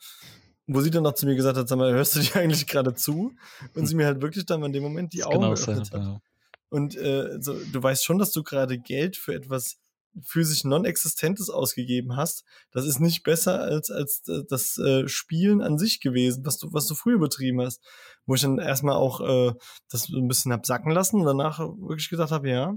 [0.73, 2.93] Wo sie dann noch zu mir gesagt hat, sag mal, hörst du dir eigentlich gerade
[2.93, 3.33] zu?
[3.75, 6.05] Und sie mir halt wirklich dann in dem Moment die ist Augen genau geöffnet dasselbe,
[6.05, 6.13] hat.
[6.13, 6.21] ja.
[6.69, 9.77] Und äh, so, du weißt schon, dass du gerade Geld für etwas
[10.23, 12.43] physisch non-existentes ausgegeben hast.
[12.71, 16.71] Das ist nicht besser als, als äh, das äh, Spielen an sich gewesen, was du,
[16.71, 17.81] was du früher betrieben hast.
[18.25, 19.53] Wo ich dann erstmal auch äh,
[19.89, 22.73] das so ein bisschen hab sacken lassen und danach wirklich gesagt habe, ja,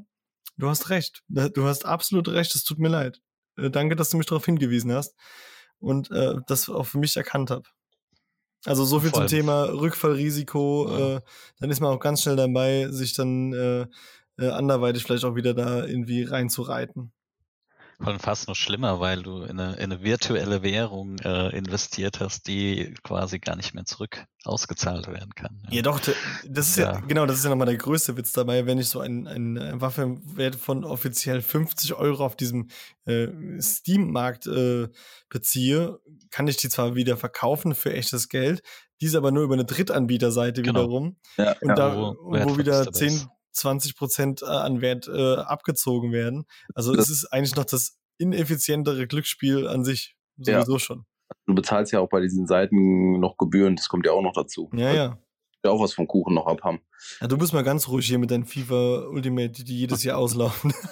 [0.57, 1.23] du hast recht.
[1.29, 3.21] Du hast absolut recht, es tut mir leid.
[3.57, 5.15] Äh, danke, dass du mich darauf hingewiesen hast
[5.79, 7.69] und äh, das auch für mich erkannt habe.
[8.67, 10.89] Also so viel zum Thema Rückfallrisiko.
[10.89, 11.17] Ja.
[11.17, 11.21] Äh,
[11.61, 13.87] dann ist man auch ganz schnell dabei, sich dann äh,
[14.39, 17.13] äh, anderweitig vielleicht auch wieder da irgendwie reinzureiten.
[18.01, 22.47] Allem fast noch schlimmer, weil du in eine, in eine virtuelle Währung äh, investiert hast,
[22.49, 25.63] die quasi gar nicht mehr zurück ausgezahlt werden kann.
[25.71, 26.13] Ja, doch, d-
[26.47, 27.01] das ist ja, Ja.
[27.01, 30.03] genau, das ist ja nochmal der größte Witz dabei, wenn ich so ein, eine Waffe
[30.03, 32.69] im Wert von offiziell 50 Euro auf diesem
[33.07, 33.29] äh,
[33.61, 34.89] Steam-Markt äh,
[35.29, 35.99] beziehe,
[36.31, 38.63] kann ich die zwar wieder verkaufen für echtes Geld,
[39.01, 40.81] diese aber nur über eine Drittanbieterseite Genau.
[40.81, 41.17] wiederum.
[41.37, 41.75] ja, Und ja.
[41.75, 43.29] da, wo wo, wieder dabei 10, ist.
[43.55, 46.45] 20 Prozent äh, an Wert äh, abgezogen werden.
[46.75, 50.17] Also es ist eigentlich noch das ineffizientere Glücksspiel an sich.
[50.37, 50.61] Ja.
[50.61, 51.07] Sowieso schon.
[51.47, 54.71] du bezahlst ja auch bei diesen Seiten noch Gebühren, das kommt ja auch noch dazu.
[54.75, 55.19] Ja, ja.
[55.65, 56.81] Ja, auch was vom Kuchen noch abhaben.
[57.21, 57.27] ja.
[57.27, 60.75] Du bist mal ganz ruhig hier mit deinen FIFA Ultimate, die, jedes Jahr auslaufen.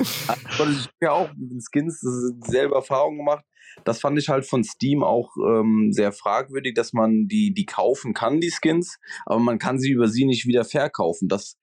[0.00, 2.00] Ich habe ja auch mit den Skins
[2.40, 3.44] selber Erfahrungen gemacht.
[3.84, 8.14] Das fand ich halt von Steam auch ähm, sehr fragwürdig, dass man die, die kaufen
[8.14, 11.28] kann, die Skins, aber man kann sie über sie nicht wieder verkaufen.
[11.28, 11.56] Das,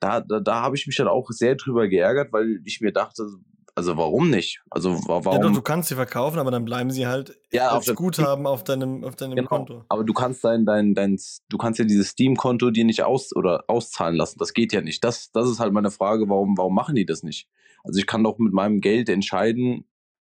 [0.00, 3.26] da da, da habe ich mich dann auch sehr drüber geärgert, weil ich mir dachte,
[3.74, 4.62] also warum nicht?
[4.70, 5.54] Also wa- Ja, doch, warum?
[5.54, 8.64] du kannst sie verkaufen, aber dann bleiben sie halt Ja, auf als der- Guthaben auf
[8.64, 9.48] deinem, auf deinem Genau.
[9.48, 9.84] Konto.
[9.90, 11.18] Aber du kannst dein, dein, dein,
[11.50, 14.38] du kannst ja dieses Steam-Konto dir nicht aus oder auszahlen lassen.
[14.38, 15.04] Das geht ja nicht.
[15.04, 17.48] Das, das ist halt meine Frage, warum, warum machen die das nicht?
[17.84, 19.84] Also ich kann doch mit meinem Geld entscheiden,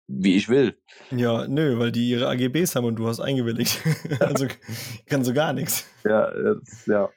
[0.08, 0.76] wie ich will.
[1.12, 3.82] Ja, nö, weil die ihre AGBs haben und du hast eingewilligt.
[4.20, 4.48] also
[5.06, 5.86] kannst du gar nichts.
[6.06, 6.32] Ja,
[6.88, 7.10] ja.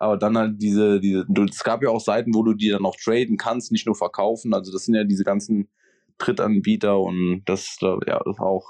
[0.00, 2.96] Aber dann halt diese, diese, es gab ja auch Seiten, wo du die dann auch
[2.96, 4.54] traden kannst, nicht nur verkaufen.
[4.54, 5.68] Also das sind ja diese ganzen
[6.16, 8.66] Drittanbieter und das, äh, ja, das auch.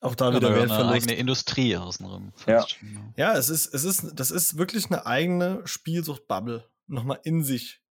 [0.00, 2.32] Auch da Ja, wieder da eine eigene Industrie außenrum.
[2.46, 2.64] Ja.
[2.66, 3.32] schon, ja.
[3.32, 6.64] Ja, es ist, es ist, das ist wirklich eine eigene Spielsucht-Bubble.
[6.86, 7.82] Nochmal in sich.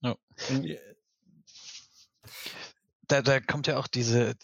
[0.00, 0.16] Ja.
[0.50, 0.76] Äh,
[3.06, 4.34] Da, da kommt ja auch diese,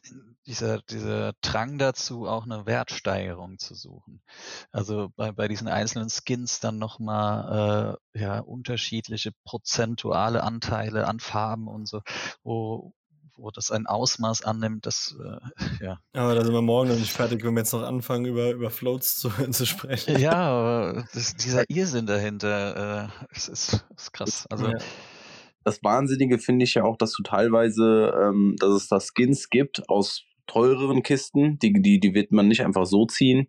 [0.46, 4.20] dieser, dieser Drang dazu, auch eine Wertsteigerung zu suchen.
[4.70, 11.66] Also bei, bei diesen einzelnen Skins dann nochmal äh, ja, unterschiedliche prozentuale Anteile an Farben
[11.66, 12.02] und so,
[12.42, 12.92] wo,
[13.36, 15.38] wo das ein Ausmaß annimmt, das äh,
[15.84, 15.98] ja.
[16.12, 18.70] aber da sind wir morgen noch nicht fertig, wenn wir jetzt noch anfangen, über, über
[18.70, 20.18] Floats zu, zu sprechen.
[20.18, 24.46] Ja, aber das, dieser Irrsinn dahinter, äh, es ist, ist krass.
[24.50, 24.78] Also Ja.
[25.66, 29.88] Das Wahnsinnige finde ich ja auch, dass du teilweise, ähm, dass es da Skins gibt
[29.88, 33.48] aus teureren Kisten, die, die, die wird man nicht einfach so ziehen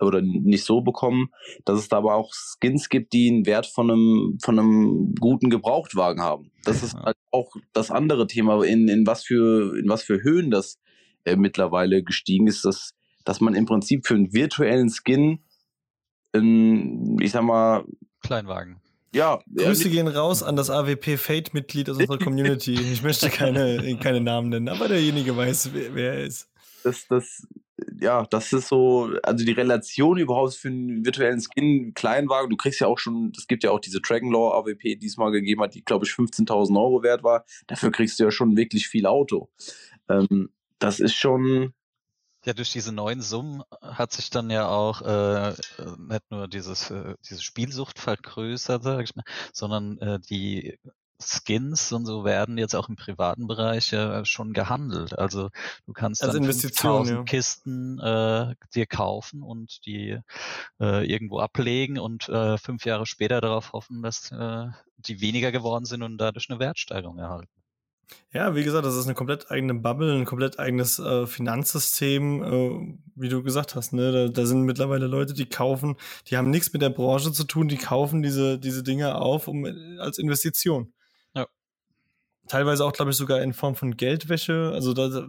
[0.00, 1.30] oder nicht so bekommen,
[1.64, 5.50] dass es da aber auch Skins gibt, die einen Wert von einem, von einem guten
[5.50, 6.52] Gebrauchtwagen haben.
[6.64, 10.50] Das ist halt auch das andere Thema, in, in was für, in was für Höhen
[10.50, 10.78] das
[11.24, 15.40] äh, mittlerweile gestiegen ist, dass, dass man im Prinzip für einen virtuellen Skin,
[16.32, 17.84] in, ich sag mal,
[18.22, 18.80] Kleinwagen.
[19.14, 22.74] Ja, Grüße gehen raus an das AWP Fate-Mitglied aus unserer Community.
[22.74, 26.48] Ich möchte keine, keine Namen nennen, aber derjenige weiß, wer, wer er ist.
[26.84, 27.46] das, das,
[28.00, 32.80] ja, das ist so, also die Relation überhaupt für einen virtuellen Skin, Kleinwagen, du kriegst
[32.80, 35.62] ja auch schon, es gibt ja auch diese Dragon Law AWP, die es mal gegeben
[35.62, 37.44] hat, die, glaube ich, 15.000 Euro wert war.
[37.66, 39.48] Dafür kriegst du ja schon wirklich viel Auto.
[40.08, 41.72] Ähm, das ist schon,
[42.48, 45.54] Ja, durch diese neuen Summen hat sich dann ja auch äh, äh,
[45.98, 50.78] nicht nur dieses, äh, diese Spielsucht vergrößert, sag ich mal, sondern äh, die
[51.20, 55.18] Skins und so werden jetzt auch im privaten Bereich ja schon gehandelt.
[55.18, 55.50] Also
[55.84, 57.24] du kannst Als dann Investition, 5000 ja.
[57.24, 60.18] Kisten äh, dir kaufen und die
[60.80, 65.84] äh, irgendwo ablegen und äh, fünf Jahre später darauf hoffen, dass äh, die weniger geworden
[65.84, 67.57] sind und dadurch eine Wertsteigerung erhalten.
[68.32, 72.98] Ja, wie gesagt, das ist eine komplett eigene Bubble, ein komplett eigenes äh, Finanzsystem, äh,
[73.14, 73.92] wie du gesagt hast.
[73.92, 74.12] Ne?
[74.12, 75.96] Da, da sind mittlerweile Leute, die kaufen,
[76.28, 79.64] die haben nichts mit der Branche zu tun, die kaufen diese, diese Dinge auf um,
[79.98, 80.92] als Investition.
[81.34, 81.46] Ja.
[82.48, 84.70] Teilweise auch, glaube ich, sogar in Form von Geldwäsche.
[84.74, 85.28] Also, da, da-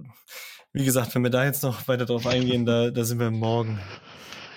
[0.72, 3.80] wie gesagt, wenn wir da jetzt noch weiter drauf eingehen, da, da sind wir morgen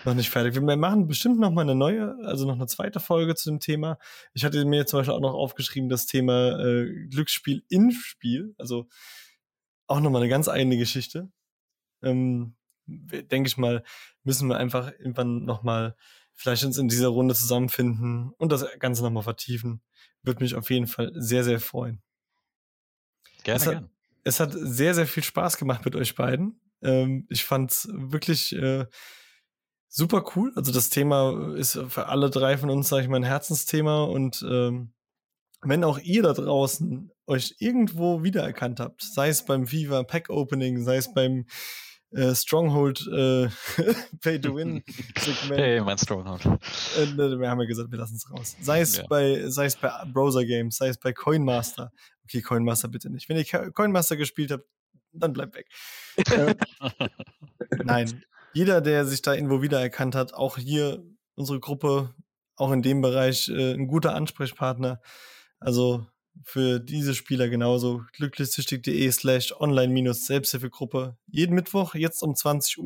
[0.04, 0.54] noch nicht fertig.
[0.54, 3.98] Wir machen bestimmt noch mal eine neue, also noch eine zweite Folge zu dem Thema.
[4.34, 8.54] Ich hatte mir zum Beispiel auch noch aufgeschrieben, das Thema äh, Glücksspiel in Spiel.
[8.58, 8.88] Also
[9.86, 11.30] auch noch mal eine ganz eigene Geschichte.
[12.02, 13.84] Ähm, Denke ich mal,
[14.24, 15.94] müssen wir einfach irgendwann noch mal
[16.34, 19.82] vielleicht uns in dieser Runde zusammenfinden und das Ganze noch mal vertiefen.
[20.22, 22.02] Würde mich auf jeden Fall sehr, sehr freuen.
[23.44, 23.90] Gerne, Das hat- gerne.
[24.24, 26.60] Es hat sehr, sehr viel Spaß gemacht mit euch beiden.
[26.82, 28.86] Ähm, ich fand's wirklich äh,
[29.94, 30.52] super cool.
[30.56, 34.04] Also das Thema ist für alle drei von uns, sage ich mal, ein Herzensthema.
[34.04, 34.92] Und ähm,
[35.60, 40.82] wenn auch ihr da draußen euch irgendwo wiedererkannt habt, sei es beim Viva Pack Opening,
[40.82, 41.46] sei es beim
[42.10, 43.48] äh, Stronghold äh,
[44.22, 44.82] Pay to Win
[45.18, 46.44] Segment, Hey, mein Stronghold.
[46.46, 48.56] äh, ne, wir haben ja gesagt, wir lassen es raus.
[48.60, 49.06] Sei es Ja.
[49.08, 51.92] bei, sei es bei Browser Games, sei es bei Coinmaster.
[52.24, 53.28] Okay, Coinmaster bitte nicht.
[53.28, 54.64] Wenn ihr Co- Coinmaster gespielt habt,
[55.12, 55.68] dann bleibt weg.
[56.30, 56.54] äh,
[57.84, 58.22] nein,
[58.54, 61.02] jeder, der sich da irgendwo wiedererkannt hat, auch hier
[61.34, 62.14] unsere Gruppe,
[62.56, 65.00] auch in dem Bereich äh, ein guter Ansprechpartner.
[65.58, 66.06] Also
[66.44, 68.02] für diese Spieler genauso.
[68.12, 71.16] glücklichsüchtig.de slash online-selbsthilfegruppe.
[71.26, 72.78] Jeden Mittwoch, jetzt um 20.15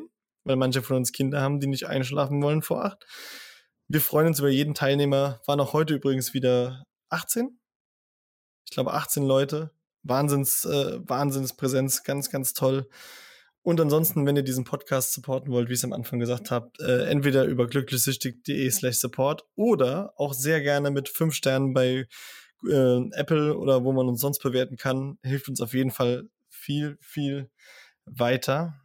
[0.00, 0.08] Uhr,
[0.44, 3.06] weil manche von uns Kinder haben, die nicht einschlafen wollen vor acht.
[3.88, 5.40] Wir freuen uns über jeden Teilnehmer.
[5.46, 7.58] Waren auch heute übrigens wieder 18.
[8.64, 9.72] Ich glaube 18 Leute.
[10.02, 12.88] Wahnsinns, äh, Wahnsinnspräsenz, ganz, ganz toll.
[13.62, 16.70] Und ansonsten, wenn ihr diesen Podcast supporten wollt, wie ich es am Anfang gesagt habe,
[16.80, 22.06] äh, entweder über glücklichsüchtig.de slash support oder auch sehr gerne mit fünf Sternen bei
[22.68, 26.96] äh, Apple oder wo man uns sonst bewerten kann, hilft uns auf jeden Fall viel,
[27.00, 27.50] viel
[28.06, 28.80] weiter.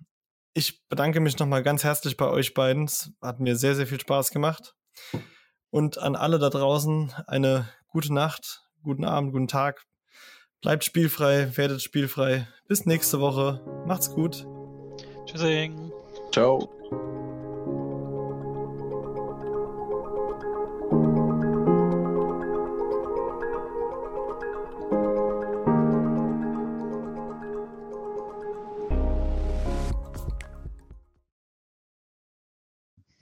[0.53, 2.85] Ich bedanke mich nochmal ganz herzlich bei euch beiden.
[2.85, 4.75] Es hat mir sehr, sehr viel Spaß gemacht.
[5.69, 9.85] Und an alle da draußen eine gute Nacht, guten Abend, guten Tag.
[10.61, 12.47] Bleibt spielfrei, werdet spielfrei.
[12.67, 13.61] Bis nächste Woche.
[13.85, 14.45] Macht's gut.
[15.25, 15.91] Tschüssing.
[16.31, 16.69] Ciao.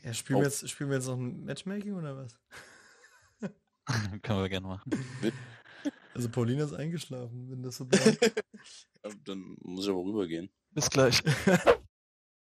[0.04, 0.50] Ja, spielen, wir Oh.
[0.50, 2.38] jetzt, spielen wir jetzt noch ein Matchmaking oder was?
[4.22, 4.92] Können wir gerne machen.
[6.14, 8.44] Also Paulina ist eingeschlafen, wenn das so bleibt.
[9.26, 10.50] Dann muss ich aber rübergehen.
[10.72, 11.22] Bis gleich.